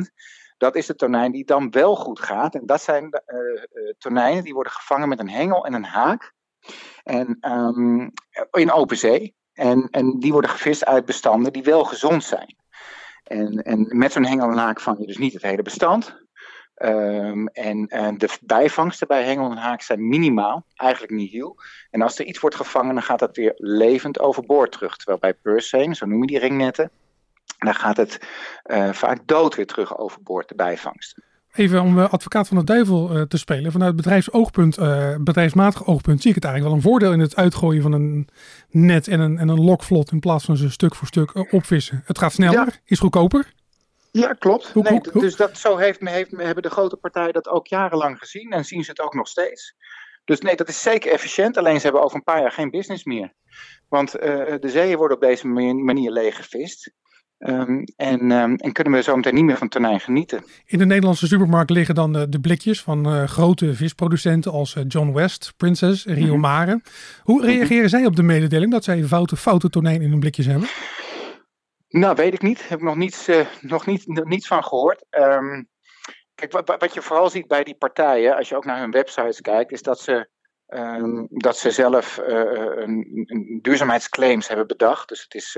3%. 0.07 0.13
Dat 0.57 0.75
is 0.75 0.85
de 0.85 0.95
tonijn 0.95 1.31
die 1.31 1.45
dan 1.45 1.71
wel 1.71 1.95
goed 1.95 2.19
gaat. 2.19 2.55
En 2.55 2.65
dat 2.65 2.81
zijn 2.81 3.09
de, 3.09 3.21
uh, 3.27 3.83
uh, 3.83 3.93
tonijnen 3.97 4.43
die 4.43 4.53
worden 4.53 4.73
gevangen 4.73 5.09
met 5.09 5.19
een 5.19 5.29
hengel 5.29 5.65
en 5.65 5.73
een 5.73 5.85
haak. 5.85 6.33
En 7.03 7.37
um, 7.41 8.11
in 8.51 8.71
open 8.71 8.97
zee. 8.97 9.35
En, 9.55 9.87
en 9.91 10.19
die 10.19 10.31
worden 10.31 10.49
gevist 10.49 10.85
uit 10.85 11.05
bestanden 11.05 11.53
die 11.53 11.63
wel 11.63 11.83
gezond 11.83 12.23
zijn. 12.23 12.55
En, 13.23 13.63
en 13.63 13.97
met 13.97 14.11
zo'n 14.11 14.25
hengel 14.25 14.49
en 14.49 14.57
haak 14.57 14.79
vang 14.79 14.99
je 14.99 15.05
dus 15.05 15.17
niet 15.17 15.33
het 15.33 15.41
hele 15.41 15.61
bestand. 15.61 16.23
Um, 16.77 17.47
en, 17.47 17.87
en, 17.87 18.17
de 18.17 18.37
bijvangsten 18.41 19.07
bij 19.07 19.23
hengel 19.23 19.51
en 19.51 19.57
haak 19.57 19.81
zijn 19.81 20.07
minimaal, 20.07 20.65
eigenlijk 20.75 21.13
niet 21.13 21.31
heel. 21.31 21.57
En 21.91 22.01
als 22.01 22.19
er 22.19 22.25
iets 22.25 22.39
wordt 22.39 22.55
gevangen, 22.55 22.93
dan 22.93 23.03
gaat 23.03 23.19
dat 23.19 23.35
weer 23.35 23.53
levend 23.55 24.19
overboord 24.19 24.71
terug. 24.71 24.95
Terwijl 24.95 25.17
bij 25.19 25.33
purseine, 25.33 25.95
zo 25.95 26.05
noemen 26.05 26.27
die 26.27 26.39
ringnetten, 26.39 26.91
dan 27.57 27.75
gaat 27.75 27.97
het 27.97 28.19
uh, 28.65 28.93
vaak 28.93 29.27
dood 29.27 29.55
weer 29.55 29.67
terug 29.67 29.97
overboord, 29.97 30.47
de 30.49 30.55
bijvangsten. 30.55 31.23
Even 31.55 31.81
om 31.81 31.99
advocaat 31.99 32.47
van 32.47 32.57
de 32.57 32.63
duivel 32.63 33.15
uh, 33.15 33.21
te 33.21 33.37
spelen. 33.37 33.71
Vanuit 33.71 33.95
bedrijfsoogpunt, 33.95 34.77
uh, 34.77 35.15
bedrijfsmatig 35.19 35.85
oogpunt, 35.85 36.21
zie 36.21 36.29
ik 36.29 36.35
het 36.35 36.43
eigenlijk 36.45 36.75
wel 36.75 36.83
een 36.83 36.91
voordeel 36.91 37.13
in 37.13 37.19
het 37.19 37.35
uitgooien 37.35 37.81
van 37.81 37.91
een 37.91 38.27
net 38.69 39.07
en 39.07 39.19
een, 39.19 39.37
en 39.37 39.47
een 39.47 39.63
lokvlot 39.63 40.11
in 40.11 40.19
plaats 40.19 40.45
van 40.45 40.57
ze 40.57 40.69
stuk 40.69 40.95
voor 40.95 41.07
stuk 41.07 41.31
uh, 41.33 41.53
opvissen. 41.53 42.03
Het 42.05 42.17
gaat 42.17 42.33
sneller, 42.33 42.65
ja. 42.65 42.79
is 42.85 42.99
goedkoper. 42.99 43.53
Ja, 44.11 44.33
klopt. 44.33 44.75
Nee, 44.75 45.01
dus 45.13 45.35
dat, 45.35 45.57
zo 45.57 45.77
heeft, 45.77 45.99
heeft, 45.99 46.31
hebben 46.37 46.63
de 46.63 46.69
grote 46.69 46.95
partijen 46.95 47.33
dat 47.33 47.47
ook 47.47 47.67
jarenlang 47.67 48.17
gezien 48.17 48.51
en 48.51 48.65
zien 48.65 48.83
ze 48.83 48.89
het 48.89 49.01
ook 49.01 49.13
nog 49.13 49.27
steeds. 49.27 49.75
Dus 50.25 50.39
nee, 50.39 50.55
dat 50.55 50.69
is 50.69 50.81
zeker 50.81 51.11
efficiënt. 51.11 51.57
Alleen 51.57 51.77
ze 51.77 51.83
hebben 51.83 52.03
over 52.03 52.15
een 52.15 52.23
paar 52.23 52.41
jaar 52.41 52.51
geen 52.51 52.69
business 52.69 53.03
meer. 53.03 53.33
Want 53.89 54.11
de 54.11 54.59
zeeën 54.61 54.97
worden 54.97 55.17
op 55.17 55.23
deze 55.23 55.47
manier 55.47 56.11
leeggevist. 56.11 56.91
Um, 57.39 57.83
en, 57.95 58.31
um, 58.31 58.55
en, 58.55 58.71
kunnen 58.71 58.93
we 58.93 59.01
zo 59.01 59.15
meteen 59.15 59.33
niet 59.33 59.43
meer 59.43 59.57
van 59.57 59.67
tonijn 59.67 59.99
genieten. 59.99 60.43
In 60.65 60.77
de 60.77 60.85
Nederlandse 60.85 61.27
supermarkt 61.27 61.69
liggen 61.69 61.95
dan 61.95 62.13
de, 62.13 62.29
de 62.29 62.39
blikjes 62.39 62.81
van 62.81 63.07
uh, 63.07 63.23
grote 63.23 63.73
visproducenten 63.73 64.51
als 64.51 64.75
uh, 64.75 64.83
John 64.87 65.13
West, 65.13 65.53
Princess, 65.57 66.05
Rio 66.05 66.23
mm-hmm. 66.23 66.39
Mare. 66.39 66.81
Hoe 67.23 67.41
reageren 67.41 67.73
mm-hmm. 67.73 67.89
zij 67.89 68.05
op 68.05 68.15
de 68.15 68.23
mededeling 68.23 68.71
dat 68.71 68.83
zij 68.83 69.03
foute, 69.03 69.35
foute 69.35 69.69
tonijn 69.69 70.01
in 70.01 70.09
hun 70.09 70.19
blikjes 70.19 70.45
hebben? 70.45 70.67
Nou, 71.87 72.15
weet 72.15 72.33
ik 72.33 72.41
niet. 72.41 72.67
Heb 72.67 72.77
ik 72.77 72.83
nog 72.83 72.95
niets, 72.95 73.29
nog 73.61 73.85
niet, 73.85 74.07
nog 74.07 74.25
niets 74.25 74.47
van 74.47 74.63
gehoord. 74.63 75.05
Um, 75.09 75.67
kijk, 76.35 76.51
wat, 76.51 76.75
wat, 76.79 76.93
je 76.93 77.01
vooral 77.01 77.29
ziet 77.29 77.47
bij 77.47 77.63
die 77.63 77.75
partijen, 77.75 78.35
als 78.35 78.49
je 78.49 78.55
ook 78.55 78.65
naar 78.65 78.79
hun 78.79 78.91
websites 78.91 79.41
kijkt, 79.41 79.71
is 79.71 79.81
dat 79.81 80.00
ze, 80.00 80.29
dat 81.29 81.57
ze 81.57 81.71
zelf 81.71 82.21
een, 82.25 83.24
een 83.25 83.60
duurzaamheidsclaims 83.62 84.48
hebben 84.48 84.67
bedacht. 84.67 85.10
Dus 85.10 85.24
het 85.24 85.33
is 85.33 85.57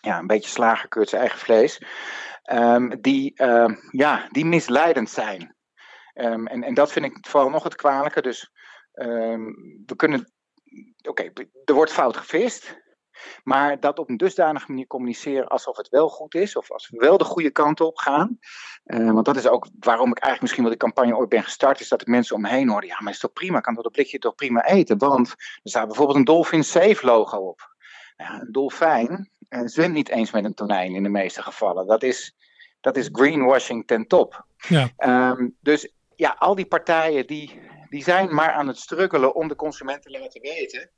ja, 0.00 0.18
een 0.18 0.26
beetje 0.26 0.50
slagerkeurt 0.50 1.08
zijn 1.08 1.20
eigen 1.20 1.38
vlees, 1.38 1.82
um, 2.52 3.00
die, 3.00 3.32
uh, 3.42 3.74
ja, 3.90 4.28
die 4.30 4.44
misleidend 4.44 5.10
zijn. 5.10 5.56
Um, 6.14 6.46
en, 6.46 6.62
en 6.62 6.74
dat 6.74 6.92
vind 6.92 7.04
ik 7.04 7.26
vooral 7.28 7.50
nog 7.50 7.62
het 7.62 7.74
kwalijke. 7.74 8.22
Dus 8.22 8.50
we 9.86 9.92
kunnen, 9.96 10.32
oké, 11.08 11.30
er 11.64 11.74
wordt 11.74 11.92
fout 11.92 12.16
gevist, 12.16 12.78
maar 13.42 13.80
dat 13.80 13.98
op 13.98 14.08
een 14.08 14.16
dusdanige 14.16 14.64
manier 14.68 14.86
communiceren 14.86 15.48
alsof 15.48 15.76
het 15.76 15.88
wel 15.88 16.08
goed 16.08 16.34
is, 16.34 16.56
of 16.56 16.70
als 16.70 16.88
we 16.88 16.96
wel 16.96 17.18
de 17.18 17.24
goede 17.24 17.50
kant 17.50 17.80
op 17.80 17.96
gaan. 17.96 18.38
Want 18.84 19.24
dat 19.24 19.36
is 19.36 19.48
ook 19.48 19.68
waarom 19.78 20.10
ik 20.10 20.18
eigenlijk 20.18 20.40
misschien 20.40 20.62
wel 20.62 20.72
de 20.72 20.78
campagne 20.78 21.16
ooit 21.16 21.28
ben 21.28 21.44
gestart, 21.44 21.80
is 21.80 21.88
dat 21.88 22.00
de 22.00 22.10
mensen 22.10 22.36
omheen 22.36 22.68
horen. 22.68 22.86
Ja, 22.86 22.96
maar 23.00 23.12
is 23.12 23.18
toch 23.18 23.32
prima, 23.32 23.60
kan 23.60 23.74
dat 23.74 23.84
een 23.84 23.90
blikje 23.90 24.18
toch 24.18 24.34
prima 24.34 24.64
eten? 24.64 24.98
Want 24.98 25.28
er 25.30 25.36
staat 25.62 25.86
bijvoorbeeld 25.86 26.18
een 26.18 26.24
Dolphin 26.24 26.64
Safe 26.64 27.06
logo 27.06 27.36
op. 27.36 27.74
Ja, 28.16 28.40
een 28.40 28.52
dolfijn 28.52 29.30
zwemt 29.64 29.94
niet 29.94 30.08
eens 30.08 30.30
met 30.30 30.44
een 30.44 30.54
tonijn 30.54 30.94
in 30.94 31.02
de 31.02 31.08
meeste 31.08 31.42
gevallen. 31.42 31.86
Dat 31.86 32.02
is, 32.02 32.36
dat 32.80 32.96
is 32.96 33.08
greenwashing 33.12 33.86
ten 33.86 34.06
top. 34.06 34.44
Ja. 34.68 34.90
Um, 35.30 35.56
dus 35.60 35.92
ja, 36.16 36.36
al 36.38 36.54
die 36.54 36.66
partijen 36.66 37.26
die, 37.26 37.60
die 37.88 38.02
zijn 38.02 38.34
maar 38.34 38.52
aan 38.52 38.66
het 38.66 38.78
struggelen 38.78 39.34
om 39.34 39.48
de 39.48 39.56
consument 39.56 40.02
te 40.02 40.10
laten 40.10 40.40
weten 40.40 40.90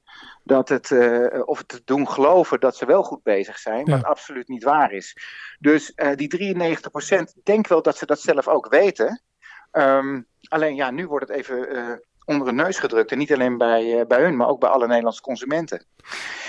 dat 0.44 0.68
het, 0.68 0.90
uh, 0.90 1.42
of 1.44 1.58
het 1.58 1.68
te 1.68 1.82
doen 1.84 2.08
geloven 2.08 2.60
dat 2.60 2.76
ze 2.76 2.86
wel 2.86 3.02
goed 3.02 3.22
bezig 3.22 3.58
zijn, 3.58 3.86
ja. 3.86 3.96
wat 3.96 4.04
absoluut 4.04 4.48
niet 4.48 4.64
waar 4.64 4.92
is. 4.92 5.16
Dus 5.58 5.92
uh, 5.96 6.14
die 6.14 6.54
93% 7.38 7.42
denk 7.42 7.66
wel 7.66 7.82
dat 7.82 7.96
ze 7.96 8.06
dat 8.06 8.20
zelf 8.20 8.48
ook 8.48 8.68
weten. 8.68 9.22
Um, 9.72 10.26
alleen 10.48 10.74
ja, 10.74 10.90
nu 10.90 11.06
wordt 11.06 11.28
het 11.28 11.36
even 11.36 11.76
uh, 11.76 11.92
onder 12.24 12.46
de 12.46 12.52
neus 12.52 12.78
gedrukt. 12.78 13.10
En 13.10 13.18
niet 13.18 13.32
alleen 13.32 13.58
bij, 13.58 13.98
uh, 13.98 14.06
bij 14.06 14.22
hun, 14.22 14.36
maar 14.36 14.48
ook 14.48 14.60
bij 14.60 14.68
alle 14.68 14.86
Nederlandse 14.86 15.20
consumenten. 15.20 15.86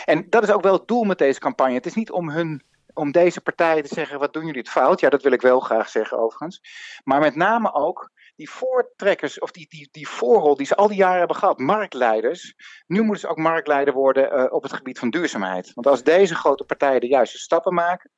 En 0.06 0.26
dat 0.30 0.44
is 0.44 0.52
ook 0.52 0.64
wel 0.64 0.74
het 0.74 0.88
doel 0.88 1.04
met 1.04 1.18
deze 1.18 1.40
campagne. 1.40 1.74
Het 1.74 1.86
is 1.86 1.94
niet 1.94 2.12
om 2.12 2.30
hun 2.30 2.64
om 2.94 3.12
deze 3.12 3.42
partijen 3.42 3.84
te 3.84 3.94
zeggen, 3.94 4.20
wat 4.20 4.34
doen 4.34 4.46
jullie 4.46 4.60
het 4.60 4.70
fout? 4.70 5.00
Ja, 5.00 5.10
dat 5.10 5.24
wil 5.24 5.32
ik 5.32 5.42
wel 5.42 5.60
graag 5.60 5.90
zeggen 5.90 6.18
overigens. 6.18 6.62
Maar 7.04 7.20
met 7.20 7.36
name 7.36 7.74
ook 7.74 8.12
die 8.36 8.50
voortrekkers, 8.50 9.40
of 9.40 9.52
die, 9.52 9.66
die, 9.70 9.90
die 9.92 10.08
voorrol 10.08 10.56
die 10.56 10.66
ze 10.66 10.76
al 10.76 10.88
die 10.88 10.98
jaren 10.98 11.18
hebben 11.18 11.36
gehad, 11.36 11.60
marktleiders. 11.60 12.56
Nu 12.88 13.02
moeten 13.02 13.20
ze 13.20 13.28
ook 13.28 13.38
marktleider 13.38 13.94
worden 13.94 14.40
uh, 14.40 14.54
op 14.54 14.64
het 14.64 14.74
gebied 14.74 15.00
van 15.00 15.10
duurzaamheid. 15.10 15.72
Want 15.74 15.88
als 15.88 16.04
deze 16.04 16.36
grote 16.36 16.64
partijen 16.64 17.02
de 17.02 17.08
juiste 17.08 17.38
stappen 17.38 17.74
maken, 17.74 18.10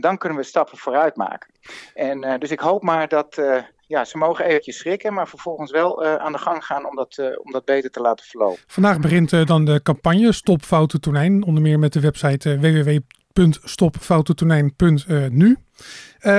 dan 0.00 0.18
kunnen 0.18 0.38
we 0.38 0.44
stappen 0.44 0.78
vooruit 0.78 1.16
maken. 1.16 1.52
En 1.94 2.38
dus 2.38 2.50
ik 2.50 2.60
hoop 2.60 2.82
maar 2.82 3.08
dat 3.08 3.42
ja, 3.86 4.04
ze 4.04 4.18
mogen 4.18 4.44
eventjes 4.44 4.78
schrikken, 4.78 5.14
maar 5.14 5.28
vervolgens 5.28 5.70
wel 5.70 6.04
aan 6.04 6.32
de 6.32 6.38
gang 6.38 6.64
gaan 6.64 6.86
om 6.86 6.96
dat, 6.96 7.18
om 7.42 7.52
dat 7.52 7.64
beter 7.64 7.90
te 7.90 8.00
laten 8.00 8.26
verlopen. 8.26 8.62
Vandaag 8.66 9.00
begint 9.00 9.46
dan 9.46 9.64
de 9.64 9.82
campagne 9.82 10.32
Stop 10.32 10.62
Foute 10.62 11.00
Tonijn, 11.00 11.44
onder 11.44 11.62
meer 11.62 11.78
met 11.78 11.92
de 11.92 12.00
website 12.00 12.58
www.stopfoutentonijn.nu. 12.58 15.56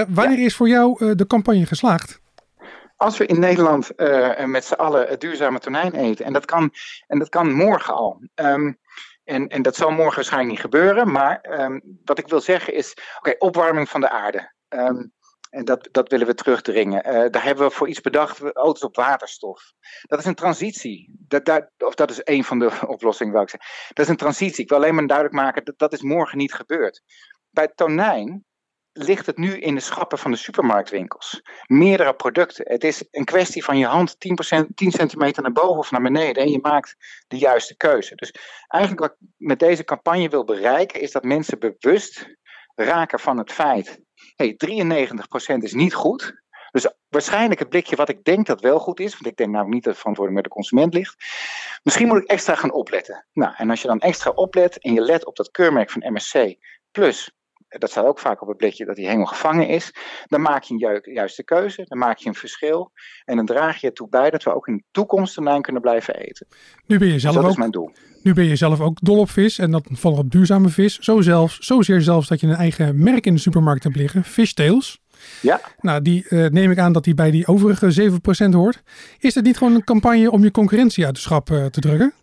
wanneer 0.07 0.43
is 0.43 0.55
voor 0.55 0.67
jou 0.67 1.15
de 1.15 1.27
campagne 1.27 1.65
geslaagd? 1.65 2.21
als 3.03 3.17
we 3.17 3.25
in 3.25 3.39
Nederland 3.39 3.91
uh, 3.97 4.45
met 4.45 4.65
z'n 4.65 4.73
allen 4.73 5.19
duurzame 5.19 5.59
tonijn 5.59 5.93
eten, 5.93 6.25
en 6.25 6.33
dat 6.33 6.45
kan, 6.45 6.73
en 7.07 7.19
dat 7.19 7.29
kan 7.29 7.53
morgen 7.53 7.93
al. 7.93 8.21
Um, 8.35 8.77
en, 9.23 9.47
en 9.47 9.61
dat 9.61 9.75
zal 9.75 9.91
morgen 9.91 10.15
waarschijnlijk 10.15 10.51
niet 10.51 10.61
gebeuren, 10.61 11.11
maar 11.11 11.59
um, 11.59 11.99
wat 12.03 12.17
ik 12.17 12.27
wil 12.27 12.41
zeggen 12.41 12.73
is, 12.73 12.97
oké, 13.17 13.35
opwarming 13.37 13.89
van 13.89 14.01
de 14.01 14.09
aarde. 14.09 14.53
Um, 14.69 15.13
en 15.53 15.65
dat, 15.65 15.87
dat 15.91 16.09
willen 16.09 16.27
we 16.27 16.33
terugdringen. 16.33 17.07
Uh, 17.07 17.29
daar 17.29 17.43
hebben 17.43 17.67
we 17.67 17.73
voor 17.73 17.87
iets 17.87 18.01
bedacht, 18.01 18.41
auto's 18.41 18.83
op 18.83 18.95
waterstof. 18.95 19.73
Dat 20.01 20.19
is 20.19 20.25
een 20.25 20.35
transitie. 20.35 21.15
Dat, 21.27 21.45
dat, 21.45 21.69
of 21.77 21.95
dat 21.95 22.09
is 22.09 22.21
een 22.23 22.43
van 22.43 22.59
de 22.59 22.71
oplossingen, 22.87 23.33
wil 23.33 23.41
ik 23.41 23.49
zeggen. 23.49 23.69
Dat 23.93 24.05
is 24.05 24.11
een 24.11 24.17
transitie. 24.17 24.63
Ik 24.63 24.69
wil 24.69 24.77
alleen 24.77 24.95
maar 24.95 25.07
duidelijk 25.07 25.37
maken, 25.37 25.65
dat, 25.65 25.77
dat 25.77 25.93
is 25.93 26.01
morgen 26.01 26.37
niet 26.37 26.53
gebeurd. 26.53 27.01
Bij 27.49 27.67
tonijn 27.67 28.45
ligt 28.93 29.25
het 29.25 29.37
nu 29.37 29.59
in 29.59 29.75
de 29.75 29.81
schappen 29.81 30.17
van 30.17 30.31
de 30.31 30.37
supermarktwinkels. 30.37 31.41
Meerdere 31.65 32.13
producten. 32.13 32.65
Het 32.71 32.83
is 32.83 33.03
een 33.11 33.25
kwestie 33.25 33.63
van 33.63 33.77
je 33.77 33.85
hand 33.85 34.15
10%, 34.15 34.65
10 34.75 34.91
centimeter 34.91 35.41
naar 35.41 35.51
boven 35.51 35.77
of 35.77 35.91
naar 35.91 36.01
beneden 36.01 36.43
en 36.43 36.51
je 36.51 36.59
maakt 36.61 36.95
de 37.27 37.37
juiste 37.37 37.77
keuze. 37.77 38.15
Dus 38.15 38.33
eigenlijk 38.67 39.01
wat 39.01 39.11
ik 39.11 39.27
met 39.37 39.59
deze 39.59 39.83
campagne 39.83 40.29
wil 40.29 40.43
bereiken 40.43 41.01
is 41.01 41.11
dat 41.11 41.23
mensen 41.23 41.59
bewust 41.59 42.35
raken 42.75 43.19
van 43.19 43.37
het 43.37 43.51
feit, 43.51 43.99
hey, 44.35 44.57
93% 44.57 45.57
is 45.57 45.73
niet 45.73 45.93
goed. 45.93 46.41
Dus 46.71 46.87
waarschijnlijk 47.09 47.59
het 47.59 47.69
blikje 47.69 47.95
wat 47.95 48.09
ik 48.09 48.23
denk 48.23 48.45
dat 48.45 48.61
wel 48.61 48.79
goed 48.79 48.99
is, 48.99 49.11
want 49.11 49.25
ik 49.25 49.35
denk 49.35 49.49
namelijk 49.49 49.73
niet 49.73 49.83
dat 49.83 49.93
de 49.93 49.99
verantwoording 49.99 50.39
bij 50.39 50.49
de 50.49 50.55
consument 50.55 50.93
ligt. 50.93 51.15
Misschien 51.83 52.07
moet 52.07 52.21
ik 52.21 52.29
extra 52.29 52.55
gaan 52.55 52.71
opletten. 52.71 53.25
Nou, 53.33 53.53
en 53.57 53.69
als 53.69 53.81
je 53.81 53.87
dan 53.87 53.99
extra 53.99 54.31
oplet 54.31 54.79
en 54.79 54.93
je 54.93 55.01
let 55.01 55.25
op 55.25 55.35
dat 55.35 55.51
keurmerk 55.51 55.91
van 55.91 56.13
MSC 56.13 56.55
plus 56.91 57.31
dat 57.77 57.89
staat 57.89 58.05
ook 58.05 58.19
vaak 58.19 58.41
op 58.41 58.47
het 58.47 58.57
blikje 58.57 58.85
dat 58.85 58.95
die 58.95 59.07
hengel 59.07 59.25
gevangen 59.25 59.67
is. 59.67 59.93
Dan 60.27 60.41
maak 60.41 60.63
je 60.63 60.73
een 60.73 61.13
juiste 61.13 61.43
keuze, 61.43 61.85
dan 61.87 61.97
maak 61.97 62.17
je 62.17 62.27
een 62.27 62.35
verschil. 62.35 62.91
En 63.25 63.35
dan 63.35 63.45
draag 63.45 63.81
je 63.81 63.87
ertoe 63.87 64.09
bij 64.09 64.29
dat 64.29 64.43
we 64.43 64.55
ook 64.55 64.67
in 64.67 64.77
de 64.77 64.83
toekomst 64.91 65.33
tonijn 65.33 65.61
kunnen 65.61 65.81
blijven 65.81 66.15
eten. 66.15 66.47
Nu 66.85 66.97
ben 66.97 67.07
je 67.07 67.19
zelf 67.19 67.35
dat 67.35 67.43
ook, 67.43 67.49
is 67.49 67.57
mijn 67.57 67.71
doel. 67.71 67.91
Nu 68.21 68.33
ben 68.33 68.45
je 68.45 68.55
zelf 68.55 68.79
ook 68.79 68.97
dol 69.01 69.19
op 69.19 69.29
vis 69.29 69.59
en 69.59 69.71
dat 69.71 69.83
vooral 69.91 70.19
op 70.19 70.31
duurzame 70.31 70.69
vis. 70.69 70.99
Zo 70.99 71.21
zelfs, 71.21 71.57
zozeer 71.59 72.01
zelfs 72.01 72.27
dat 72.27 72.39
je 72.39 72.47
een 72.47 72.55
eigen 72.55 73.03
merk 73.03 73.25
in 73.25 73.33
de 73.33 73.39
supermarkt 73.39 73.83
hebt 73.83 73.95
liggen, 73.95 74.23
Fishtails. 74.23 75.01
Ja. 75.41 75.61
Nou, 75.79 76.01
die 76.01 76.25
uh, 76.29 76.49
neem 76.49 76.71
ik 76.71 76.77
aan 76.77 76.93
dat 76.93 77.03
die 77.03 77.13
bij 77.13 77.31
die 77.31 77.47
overige 77.47 78.11
7% 78.47 78.49
hoort. 78.49 78.83
Is 79.19 79.35
het 79.35 79.43
niet 79.43 79.57
gewoon 79.57 79.75
een 79.75 79.83
campagne 79.83 80.31
om 80.31 80.43
je 80.43 80.51
concurrentie 80.51 81.05
uit 81.05 81.15
de 81.15 81.21
schap 81.21 81.49
uh, 81.49 81.65
te 81.65 81.79
drukken? 81.79 82.13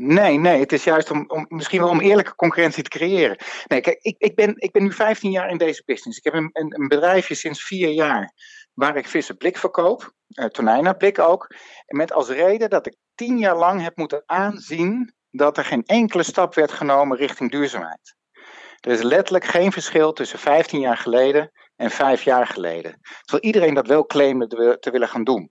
Nee, 0.00 0.38
nee, 0.38 0.60
het 0.60 0.72
is 0.72 0.84
juist 0.84 1.10
om, 1.10 1.24
om, 1.28 1.46
misschien 1.48 1.80
wel 1.80 1.88
om 1.88 2.00
eerlijke 2.00 2.34
concurrentie 2.34 2.82
te 2.82 2.88
creëren. 2.88 3.36
Nee, 3.66 3.80
kijk, 3.80 3.98
ik, 4.00 4.14
ik, 4.18 4.34
ben, 4.34 4.54
ik 4.56 4.72
ben 4.72 4.82
nu 4.82 4.92
15 4.92 5.30
jaar 5.30 5.50
in 5.50 5.58
deze 5.58 5.82
business. 5.84 6.18
Ik 6.18 6.24
heb 6.24 6.34
een, 6.34 6.50
een, 6.52 6.80
een 6.80 6.88
bedrijfje 6.88 7.34
sinds 7.34 7.64
vier 7.64 7.88
jaar 7.88 8.32
waar 8.74 8.96
ik 8.96 9.08
vissen 9.08 9.36
blik 9.36 9.56
verkoop, 9.56 10.12
uh, 10.28 10.44
tonijnen 10.44 10.96
blik 10.96 11.18
ook. 11.18 11.54
Met 11.86 12.12
als 12.12 12.28
reden 12.28 12.70
dat 12.70 12.86
ik 12.86 12.96
tien 13.14 13.38
jaar 13.38 13.56
lang 13.56 13.82
heb 13.82 13.96
moeten 13.96 14.22
aanzien 14.26 15.14
dat 15.30 15.56
er 15.56 15.64
geen 15.64 15.84
enkele 15.84 16.22
stap 16.22 16.54
werd 16.54 16.72
genomen 16.72 17.16
richting 17.16 17.50
duurzaamheid. 17.50 18.16
Er 18.80 18.90
is 18.90 19.02
letterlijk 19.02 19.44
geen 19.44 19.72
verschil 19.72 20.12
tussen 20.12 20.38
15 20.38 20.80
jaar 20.80 20.96
geleden 20.96 21.50
en 21.76 21.90
vijf 21.90 22.22
jaar 22.22 22.46
geleden. 22.46 23.00
Terwijl 23.00 23.44
iedereen 23.44 23.74
dat 23.74 23.86
wel 23.86 24.06
claimde 24.06 24.76
te 24.80 24.90
willen 24.90 25.08
gaan 25.08 25.24
doen. 25.24 25.50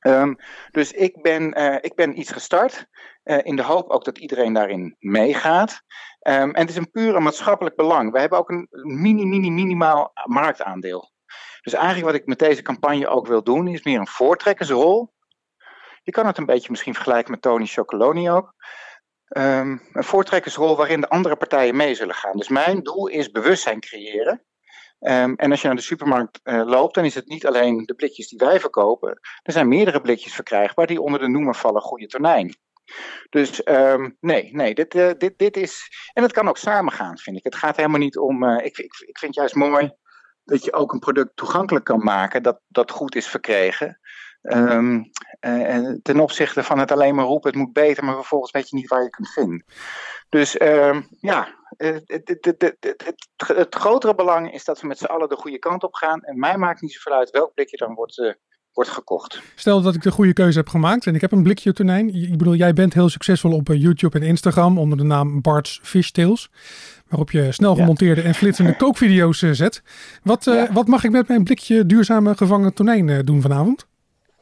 Um, 0.00 0.36
dus 0.70 0.92
ik 0.92 1.22
ben, 1.22 1.58
uh, 1.58 1.76
ik 1.80 1.94
ben 1.94 2.18
iets 2.18 2.30
gestart 2.30 2.86
uh, 3.24 3.38
in 3.42 3.56
de 3.56 3.62
hoop 3.62 3.90
ook 3.90 4.04
dat 4.04 4.18
iedereen 4.18 4.52
daarin 4.52 4.96
meegaat. 4.98 5.82
Um, 6.22 6.54
en 6.54 6.60
het 6.60 6.70
is 6.70 6.76
een 6.76 6.90
pure 6.90 7.20
maatschappelijk 7.20 7.76
belang. 7.76 8.12
We 8.12 8.20
hebben 8.20 8.38
ook 8.38 8.50
een 8.50 8.68
mini, 8.70 9.24
mini, 9.24 9.50
minimaal 9.50 10.10
marktaandeel. 10.24 11.12
Dus 11.62 11.72
eigenlijk 11.72 12.06
wat 12.06 12.14
ik 12.14 12.26
met 12.26 12.38
deze 12.38 12.62
campagne 12.62 13.08
ook 13.08 13.26
wil 13.26 13.42
doen, 13.42 13.68
is 13.68 13.82
meer 13.82 13.98
een 13.98 14.06
voortrekkersrol. 14.06 15.12
Je 16.02 16.12
kan 16.12 16.26
het 16.26 16.38
een 16.38 16.46
beetje 16.46 16.70
misschien 16.70 16.94
vergelijken 16.94 17.30
met 17.30 17.42
Tony 17.42 17.66
Chocoloni 17.66 18.30
ook. 18.30 18.54
Um, 19.36 19.88
een 19.92 20.04
voortrekkersrol 20.04 20.76
waarin 20.76 21.00
de 21.00 21.08
andere 21.08 21.36
partijen 21.36 21.76
mee 21.76 21.94
zullen 21.94 22.14
gaan. 22.14 22.36
Dus 22.36 22.48
mijn 22.48 22.82
doel 22.82 23.06
is 23.06 23.30
bewustzijn 23.30 23.80
creëren. 23.80 24.44
Um, 25.00 25.34
en 25.36 25.50
als 25.50 25.60
je 25.60 25.66
naar 25.66 25.76
de 25.76 25.82
supermarkt 25.82 26.40
uh, 26.44 26.62
loopt, 26.64 26.94
dan 26.94 27.04
is 27.04 27.14
het 27.14 27.28
niet 27.28 27.46
alleen 27.46 27.84
de 27.84 27.94
blikjes 27.94 28.28
die 28.28 28.38
wij 28.38 28.60
verkopen. 28.60 29.18
Er 29.42 29.52
zijn 29.52 29.68
meerdere 29.68 30.00
blikjes 30.00 30.34
verkrijgbaar 30.34 30.86
die 30.86 31.00
onder 31.00 31.20
de 31.20 31.28
noemer 31.28 31.54
vallen 31.54 31.82
goede 31.82 32.06
tonijn. 32.06 32.56
Dus 33.30 33.66
um, 33.68 34.16
nee, 34.20 34.50
nee, 34.52 34.74
dit, 34.74 34.94
uh, 34.94 35.10
dit, 35.18 35.38
dit 35.38 35.56
is. 35.56 35.88
En 36.12 36.22
het 36.22 36.32
kan 36.32 36.48
ook 36.48 36.56
samengaan, 36.56 37.18
vind 37.18 37.36
ik. 37.36 37.44
Het 37.44 37.54
gaat 37.54 37.76
helemaal 37.76 37.98
niet 37.98 38.18
om. 38.18 38.42
Uh, 38.44 38.64
ik, 38.64 38.78
ik, 38.78 39.04
ik 39.06 39.18
vind 39.18 39.34
juist 39.34 39.54
mooi 39.54 39.92
dat 40.44 40.64
je 40.64 40.72
ook 40.72 40.92
een 40.92 40.98
product 40.98 41.36
toegankelijk 41.36 41.84
kan 41.84 42.04
maken 42.04 42.42
dat, 42.42 42.60
dat 42.68 42.90
goed 42.90 43.14
is 43.14 43.26
verkregen. 43.26 44.00
Uh, 44.40 44.98
ten 46.02 46.20
opzichte 46.20 46.62
van 46.62 46.78
het 46.78 46.92
alleen 46.92 47.14
maar 47.14 47.24
roepen, 47.24 47.50
het 47.50 47.58
moet 47.58 47.72
beter, 47.72 48.04
maar 48.04 48.14
vervolgens 48.14 48.50
weet 48.50 48.68
je 48.68 48.76
niet 48.76 48.88
waar 48.88 49.02
je 49.02 49.10
kunt 49.10 49.32
vinden. 49.32 49.64
Dus 50.30 50.56
uh, 50.56 50.96
ja, 51.20 51.48
het, 51.76 52.02
het, 52.06 52.54
het, 52.58 52.76
het, 53.46 53.74
grotere 53.74 54.14
belang 54.14 54.52
is 54.52 54.64
dat 54.64 54.80
we 54.80 54.86
met 54.86 54.98
z'n 54.98 55.04
allen 55.04 55.28
de 55.28 55.36
goede 55.36 55.58
kant 55.58 55.82
op 55.82 55.94
gaan. 55.94 56.22
En 56.22 56.38
mij 56.38 56.56
maakt 56.56 56.80
niet 56.80 56.92
zoveel 56.92 57.12
uit 57.12 57.30
welk 57.30 57.54
blikje 57.54 57.76
dan 57.76 57.94
wordt, 57.94 58.18
uh, 58.18 58.32
wordt 58.72 58.90
gekocht. 58.90 59.42
Stel 59.54 59.82
dat 59.82 59.94
ik 59.94 60.02
de 60.02 60.10
goede 60.10 60.32
keuze 60.32 60.58
heb 60.58 60.68
gemaakt 60.68 61.06
en 61.06 61.14
ik 61.14 61.20
heb 61.20 61.32
een 61.32 61.42
blikje 61.42 61.72
tonijn. 61.72 62.14
Ik 62.14 62.38
bedoel, 62.38 62.54
jij 62.54 62.72
bent 62.72 62.94
heel 62.94 63.08
succesvol 63.08 63.52
op 63.52 63.68
YouTube 63.68 64.18
en 64.18 64.26
Instagram 64.26 64.78
onder 64.78 64.98
de 64.98 65.04
naam 65.04 65.40
Bart's 65.40 65.80
Fishtails. 65.82 66.50
Waarop 67.08 67.30
je 67.30 67.52
snel 67.52 67.74
gemonteerde 67.74 68.20
ja. 68.20 68.26
en 68.26 68.34
flitsende 68.34 68.76
kookvideo's 68.82 69.38
zet. 69.38 69.82
Wat, 70.22 70.44
ja. 70.44 70.72
wat 70.72 70.86
mag 70.86 71.04
ik 71.04 71.10
met 71.10 71.28
mijn 71.28 71.44
blikje 71.44 71.86
duurzame 71.86 72.36
gevangen 72.36 72.74
tonijn 72.74 73.24
doen 73.24 73.40
vanavond? 73.40 73.88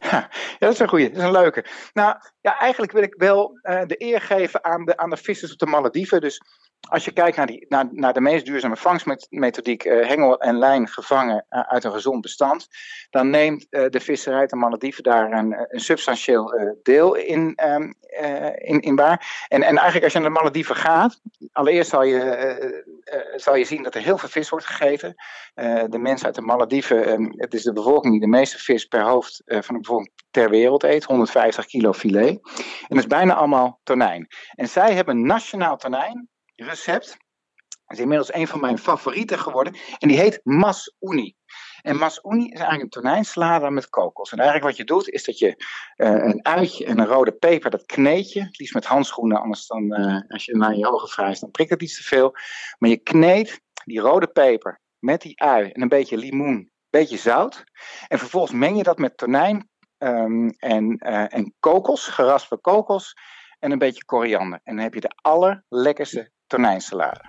Ja, 0.00 0.30
dat 0.58 0.72
is 0.72 0.78
een 0.78 0.88
goeie, 0.88 1.08
dat 1.08 1.18
is 1.18 1.24
een 1.24 1.30
leuke. 1.30 1.64
Nou, 1.92 2.16
ja, 2.40 2.58
eigenlijk 2.58 2.92
wil 2.92 3.02
ik 3.02 3.14
wel 3.16 3.58
uh, 3.62 3.82
de 3.86 4.02
eer 4.02 4.20
geven 4.20 4.64
aan 4.64 4.84
de, 4.84 4.96
aan 4.96 5.10
de 5.10 5.16
vissers 5.16 5.52
op 5.52 5.58
de 5.58 5.66
Malediven. 5.66 6.20
Dus 6.20 6.40
als 6.88 7.04
je 7.04 7.12
kijkt 7.12 7.36
naar, 7.36 7.64
naar, 7.68 7.88
naar 7.90 8.12
de 8.12 8.20
meest 8.20 8.46
duurzame 8.46 8.76
vangstmethodiek, 8.76 9.84
uh, 9.84 10.06
hengel 10.06 10.40
en 10.40 10.58
lijn 10.58 10.88
gevangen 10.88 11.46
uh, 11.50 11.60
uit 11.60 11.84
een 11.84 11.92
gezond 11.92 12.20
bestand, 12.20 12.66
dan 13.10 13.30
neemt 13.30 13.66
de 13.70 14.00
visserij 14.00 14.46
de 14.46 14.56
Malediven 14.56 15.02
daar 15.02 15.32
een, 15.32 15.66
een 15.68 15.80
substantieel 15.80 16.76
deel 16.82 17.14
in, 17.14 17.58
um, 17.64 17.94
in, 18.54 18.80
in 18.80 18.96
waar. 18.96 19.46
En, 19.48 19.62
en 19.62 19.76
eigenlijk 19.76 20.04
als 20.04 20.12
je 20.12 20.18
naar 20.18 20.28
de 20.28 20.34
Malediven 20.34 20.76
gaat, 20.76 21.20
allereerst 21.52 21.90
zal 21.90 22.02
je, 22.02 23.34
zal 23.36 23.54
je 23.56 23.64
zien 23.64 23.82
dat 23.82 23.94
er 23.94 24.02
heel 24.02 24.18
veel 24.18 24.28
vis 24.28 24.48
wordt 24.48 24.66
gegeten. 24.66 25.14
de 25.88 25.98
mensen 25.98 26.26
uit 26.26 26.34
de 26.34 26.42
Malediven, 26.42 27.12
um, 27.12 27.32
het 27.36 27.54
is 27.54 27.62
de 27.62 27.72
bevolking 27.72 28.12
die 28.12 28.20
de 28.20 28.26
meeste 28.26 28.58
vis 28.58 28.84
per 28.84 29.02
hoofd 29.02 29.42
van 29.44 29.74
de 29.74 29.80
bevolking 29.80 30.12
ter 30.30 30.50
wereld 30.50 30.82
eet, 30.82 31.04
150 31.04 31.66
kilo 31.66 31.92
filet. 31.92 32.28
En 32.28 32.86
dat 32.88 32.98
is 32.98 33.06
bijna 33.06 33.34
allemaal 33.34 33.80
tonijn. 33.82 34.26
En 34.54 34.68
zij 34.68 34.94
hebben 34.94 35.26
nationaal 35.26 35.76
tonijn 35.76 36.28
recept. 36.64 37.16
Dat 37.86 37.96
is 37.96 38.02
inmiddels 38.02 38.34
een 38.34 38.46
van 38.46 38.60
mijn 38.60 38.78
favorieten 38.78 39.38
geworden. 39.38 39.76
En 39.98 40.08
die 40.08 40.18
heet 40.18 40.40
Mas 40.42 40.94
Uni. 41.00 41.34
En 41.82 41.96
Mas 41.96 42.20
Uni 42.24 42.44
is 42.44 42.58
eigenlijk 42.58 42.82
een 42.82 43.02
tonijnsalade 43.02 43.70
met 43.70 43.88
kokos. 43.88 44.32
En 44.32 44.38
eigenlijk 44.38 44.68
wat 44.68 44.76
je 44.76 44.84
doet, 44.84 45.08
is 45.08 45.24
dat 45.24 45.38
je 45.38 45.64
uh, 45.96 46.10
een 46.10 46.44
uitje 46.44 46.86
en 46.86 46.98
een 46.98 47.06
rode 47.06 47.32
peper, 47.32 47.70
dat 47.70 47.86
kneed 47.86 48.32
je. 48.32 48.48
Liefst 48.50 48.74
met 48.74 48.84
handschoenen, 48.84 49.40
anders 49.40 49.66
dan, 49.66 50.00
uh, 50.00 50.20
als 50.28 50.44
je 50.44 50.56
naar 50.56 50.76
je 50.76 50.86
ogen 50.86 51.08
wrijft, 51.08 51.40
dan 51.40 51.50
prikt 51.50 51.70
het 51.70 51.82
iets 51.82 51.96
te 51.96 52.02
veel. 52.02 52.34
Maar 52.78 52.90
je 52.90 52.96
kneedt 52.96 53.60
die 53.84 54.00
rode 54.00 54.26
peper 54.26 54.80
met 54.98 55.20
die 55.20 55.40
ui 55.40 55.70
en 55.70 55.82
een 55.82 55.88
beetje 55.88 56.16
limoen, 56.16 56.56
een 56.56 56.70
beetje 56.90 57.16
zout. 57.16 57.64
En 58.08 58.18
vervolgens 58.18 58.52
meng 58.52 58.76
je 58.76 58.82
dat 58.82 58.98
met 58.98 59.16
tonijn, 59.16 59.68
um, 59.98 60.48
en, 60.48 60.96
uh, 61.08 61.34
en 61.34 61.54
kokos, 61.60 62.06
geraspe 62.06 62.58
kokos 62.60 63.14
en 63.58 63.70
een 63.70 63.78
beetje 63.78 64.04
koriander. 64.04 64.60
En 64.62 64.74
dan 64.74 64.84
heb 64.84 64.94
je 64.94 65.00
de 65.00 65.14
allerlekkerste 65.22 66.30
tonijnsalade. 66.48 67.24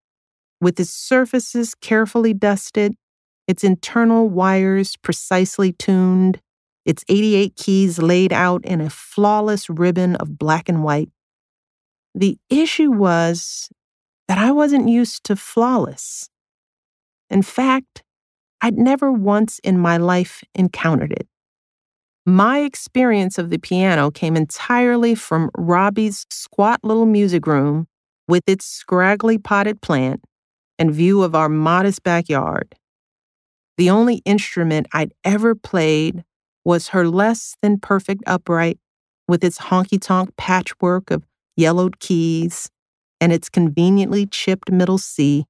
with 0.57 0.79
its 0.79 1.07
surfaces 1.07 1.75
carefully 1.79 2.37
dusted, 2.37 2.95
its 3.43 3.63
internal 3.63 4.29
wires 4.33 4.97
precisely 4.97 5.73
tuned, 5.75 6.37
its 6.81 7.03
88 7.05 7.53
keys 7.55 7.97
laid 7.97 8.31
out 8.31 8.65
in 8.65 8.81
a 8.81 8.89
flawless 8.89 9.69
ribbon 9.69 10.15
of 10.15 10.37
black 10.37 10.69
and 10.69 10.83
white. 10.83 11.09
The 12.13 12.37
issue 12.49 12.91
was 12.91 13.69
that 14.27 14.37
I 14.37 14.51
wasn't 14.51 14.89
used 14.89 15.23
to 15.25 15.35
flawless. 15.35 16.29
In 17.29 17.41
fact, 17.41 18.03
I'd 18.61 18.77
never 18.77 19.11
once 19.11 19.59
in 19.63 19.79
my 19.79 19.97
life 19.97 20.43
encountered 20.53 21.11
it. 21.11 21.27
My 22.25 22.59
experience 22.59 23.37
of 23.37 23.49
the 23.49 23.57
piano 23.57 24.11
came 24.11 24.35
entirely 24.35 25.15
from 25.15 25.49
Robbie's 25.57 26.25
squat 26.29 26.79
little 26.83 27.07
music 27.07 27.47
room 27.47 27.87
with 28.27 28.43
its 28.47 28.65
scraggly 28.65 29.37
potted 29.37 29.81
plant 29.81 30.21
and 30.77 30.93
view 30.93 31.23
of 31.23 31.33
our 31.33 31.49
modest 31.49 32.03
backyard. 32.03 32.75
The 33.77 33.89
only 33.89 34.21
instrument 34.25 34.87
I'd 34.93 35.13
ever 35.23 35.55
played 35.55 36.23
was 36.63 36.89
her 36.89 37.07
less 37.07 37.55
than 37.61 37.79
perfect 37.79 38.21
upright 38.27 38.77
with 39.27 39.43
its 39.43 39.57
honky 39.57 39.99
tonk 39.99 40.35
patchwork 40.37 41.09
of 41.09 41.23
yellowed 41.55 41.99
keys 41.99 42.69
and 43.19 43.31
its 43.31 43.49
conveniently 43.49 44.25
chipped 44.25 44.71
middle 44.71 44.97
C. 44.97 45.45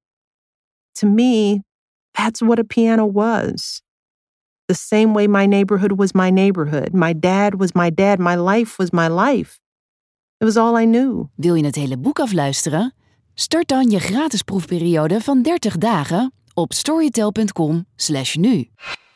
To 0.96 1.06
me, 1.06 1.62
that's 2.16 2.40
what 2.42 2.58
a 2.58 2.64
piano 2.64 3.06
was. 3.06 3.82
The 4.68 4.74
same 4.74 5.12
way 5.14 5.26
my 5.26 5.46
neighborhood 5.46 5.92
was 5.98 6.14
my 6.14 6.30
neighborhood, 6.30 6.92
my 6.94 7.12
dad 7.12 7.58
was 7.58 7.74
my 7.74 7.90
dad, 7.90 8.20
my 8.20 8.36
life 8.36 8.78
was 8.78 8.92
my 8.92 9.08
life. 9.08 9.58
It 10.40 10.44
was 10.44 10.56
all 10.56 10.76
I 10.76 10.84
knew. 10.84 11.30
Wil 11.36 11.54
je 11.54 11.64
het 11.64 11.74
hele 11.74 11.96
boek 11.96 12.20
afluisteren? 12.20 12.94
Start 13.34 13.68
dan 13.68 13.90
je 13.90 13.98
gratis 13.98 14.42
proefperiode 14.42 15.20
van 15.20 15.42
30 15.42 15.78
dagen 15.78 16.32
op 16.54 16.72
storytel.com/nu. 16.72 18.68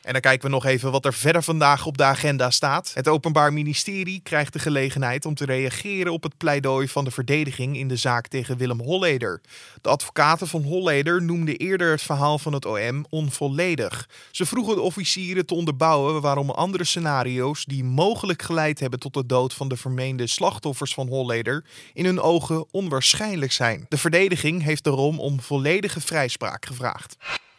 En 0.07 0.13
dan 0.13 0.21
kijken 0.21 0.45
we 0.45 0.53
nog 0.53 0.65
even 0.65 0.91
wat 0.91 1.05
er 1.05 1.13
verder 1.13 1.43
vandaag 1.43 1.85
op 1.85 1.97
de 1.97 2.03
agenda 2.03 2.49
staat. 2.49 2.91
Het 2.93 3.07
Openbaar 3.07 3.53
Ministerie 3.53 4.19
krijgt 4.23 4.53
de 4.53 4.59
gelegenheid 4.59 5.25
om 5.25 5.35
te 5.35 5.45
reageren 5.45 6.13
op 6.13 6.23
het 6.23 6.37
pleidooi 6.37 6.87
van 6.87 7.03
de 7.03 7.11
verdediging 7.11 7.77
in 7.77 7.87
de 7.87 7.95
zaak 7.95 8.27
tegen 8.27 8.57
Willem 8.57 8.79
Holleder. 8.79 9.41
De 9.81 9.89
advocaten 9.89 10.47
van 10.47 10.63
Holleder 10.63 11.23
noemden 11.23 11.55
eerder 11.55 11.91
het 11.91 12.01
verhaal 12.01 12.39
van 12.39 12.53
het 12.53 12.65
OM 12.65 13.05
onvolledig. 13.09 14.09
Ze 14.31 14.45
vroegen 14.45 14.75
de 14.75 14.81
officieren 14.81 15.45
te 15.45 15.53
onderbouwen 15.53 16.21
waarom 16.21 16.49
andere 16.49 16.83
scenario's 16.83 17.65
die 17.65 17.83
mogelijk 17.83 18.41
geleid 18.41 18.79
hebben 18.79 18.99
tot 18.99 19.13
de 19.13 19.25
dood 19.25 19.53
van 19.53 19.67
de 19.67 19.77
vermeende 19.77 20.27
slachtoffers 20.27 20.93
van 20.93 21.07
Holleder 21.07 21.63
in 21.93 22.05
hun 22.05 22.21
ogen 22.21 22.65
onwaarschijnlijk 22.71 23.51
zijn. 23.51 23.85
De 23.89 23.97
verdediging 23.97 24.63
heeft 24.63 24.83
daarom 24.83 25.19
om 25.19 25.41
volledige 25.41 26.01
vrijspraak 26.01 26.65
gevraagd. 26.65 27.17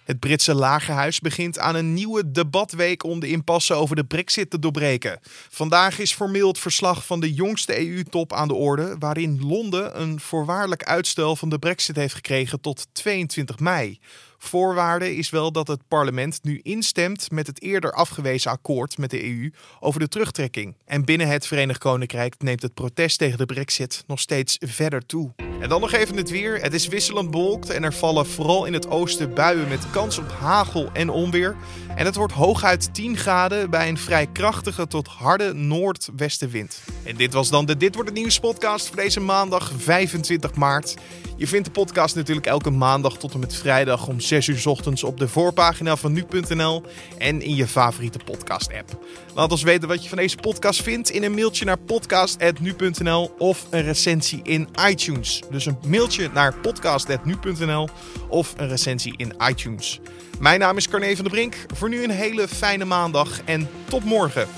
Het 0.08 0.18
Britse 0.18 0.54
lagerhuis 0.54 1.20
begint 1.20 1.58
aan 1.58 1.74
een 1.74 1.94
nieuwe 1.94 2.30
debatweek 2.30 3.04
om 3.04 3.20
de 3.20 3.28
impasse 3.28 3.74
over 3.74 3.96
de 3.96 4.04
brexit 4.04 4.50
te 4.50 4.58
doorbreken. 4.58 5.20
Vandaag 5.50 5.98
is 5.98 6.12
formeel 6.12 6.48
het 6.48 6.58
verslag 6.58 7.06
van 7.06 7.20
de 7.20 7.34
jongste 7.34 7.78
EU-top 7.88 8.32
aan 8.32 8.48
de 8.48 8.54
orde, 8.54 8.96
waarin 8.98 9.46
Londen 9.46 10.00
een 10.00 10.20
voorwaardelijk 10.20 10.84
uitstel 10.84 11.36
van 11.36 11.48
de 11.48 11.58
brexit 11.58 11.96
heeft 11.96 12.14
gekregen 12.14 12.60
tot 12.60 12.86
22 12.92 13.58
mei. 13.58 13.98
Voorwaarde 14.38 15.16
is 15.16 15.30
wel 15.30 15.52
dat 15.52 15.68
het 15.68 15.80
parlement 15.88 16.38
nu 16.42 16.60
instemt 16.62 17.30
met 17.30 17.46
het 17.46 17.62
eerder 17.62 17.92
afgewezen 17.92 18.50
akkoord 18.50 18.98
met 18.98 19.10
de 19.10 19.24
EU 19.24 19.52
over 19.80 20.00
de 20.00 20.08
terugtrekking. 20.08 20.74
En 20.84 21.04
binnen 21.04 21.28
het 21.28 21.46
Verenigd 21.46 21.78
Koninkrijk 21.78 22.34
neemt 22.38 22.62
het 22.62 22.74
protest 22.74 23.18
tegen 23.18 23.38
de 23.38 23.46
brexit 23.46 24.04
nog 24.06 24.20
steeds 24.20 24.56
verder 24.60 25.06
toe. 25.06 25.32
En 25.60 25.68
dan 25.68 25.80
nog 25.80 25.92
even 25.92 26.16
het 26.16 26.30
weer. 26.30 26.60
Het 26.60 26.74
is 26.74 26.88
wisselend 26.88 27.30
bewolkt 27.30 27.70
en 27.70 27.84
er 27.84 27.94
vallen 27.94 28.26
vooral 28.26 28.64
in 28.64 28.72
het 28.72 28.90
oosten 28.90 29.34
buien 29.34 29.68
met 29.68 29.90
kans 29.90 30.18
op 30.18 30.30
hagel 30.30 30.90
en 30.92 31.08
onweer. 31.10 31.56
En 31.96 32.04
het 32.04 32.16
wordt 32.16 32.32
hooguit 32.32 32.94
10 32.94 33.16
graden 33.16 33.70
bij 33.70 33.88
een 33.88 33.98
vrij 33.98 34.26
krachtige 34.26 34.86
tot 34.86 35.06
harde 35.08 35.54
noordwestenwind. 35.54 36.82
En 37.04 37.16
dit 37.16 37.32
was 37.32 37.50
dan 37.50 37.66
de 37.66 37.76
Dit 37.76 37.94
wordt 37.94 38.10
het 38.10 38.18
nieuws 38.18 38.40
podcast 38.40 38.86
voor 38.86 38.96
deze 38.96 39.20
maandag 39.20 39.72
25 39.76 40.54
maart. 40.54 40.96
Je 41.36 41.46
vindt 41.46 41.64
de 41.64 41.70
podcast 41.70 42.14
natuurlijk 42.14 42.46
elke 42.46 42.70
maandag 42.70 43.16
tot 43.16 43.32
en 43.32 43.40
met 43.40 43.54
vrijdag 43.54 44.06
om 44.06 44.20
6 44.28 44.46
uur 44.46 44.68
ochtends 44.68 45.04
op 45.04 45.18
de 45.18 45.28
voorpagina 45.28 45.96
van 45.96 46.12
nu.nl 46.12 46.82
en 47.18 47.42
in 47.42 47.54
je 47.54 47.66
favoriete 47.66 48.18
podcast 48.24 48.72
app. 48.72 49.04
Laat 49.34 49.50
ons 49.50 49.62
weten 49.62 49.88
wat 49.88 50.02
je 50.02 50.08
van 50.08 50.18
deze 50.18 50.36
podcast 50.36 50.82
vindt 50.82 51.10
in 51.10 51.22
een 51.22 51.34
mailtje 51.34 51.64
naar 51.64 51.78
podcast.nu.nl 51.78 53.34
of 53.38 53.66
een 53.70 53.82
recensie 53.82 54.40
in 54.42 54.68
iTunes. 54.88 55.42
Dus 55.50 55.66
een 55.66 55.78
mailtje 55.86 56.30
naar 56.32 56.54
podcast.nu.nl 56.54 57.88
of 58.28 58.54
een 58.56 58.68
recensie 58.68 59.14
in 59.16 59.32
iTunes. 59.48 60.00
Mijn 60.38 60.60
naam 60.60 60.76
is 60.76 60.88
Carne 60.88 61.14
van 61.14 61.24
der 61.24 61.32
Brink. 61.32 61.56
Voor 61.74 61.88
nu 61.88 62.04
een 62.04 62.10
hele 62.10 62.48
fijne 62.48 62.84
maandag 62.84 63.40
en 63.44 63.68
tot 63.88 64.04
morgen. 64.04 64.48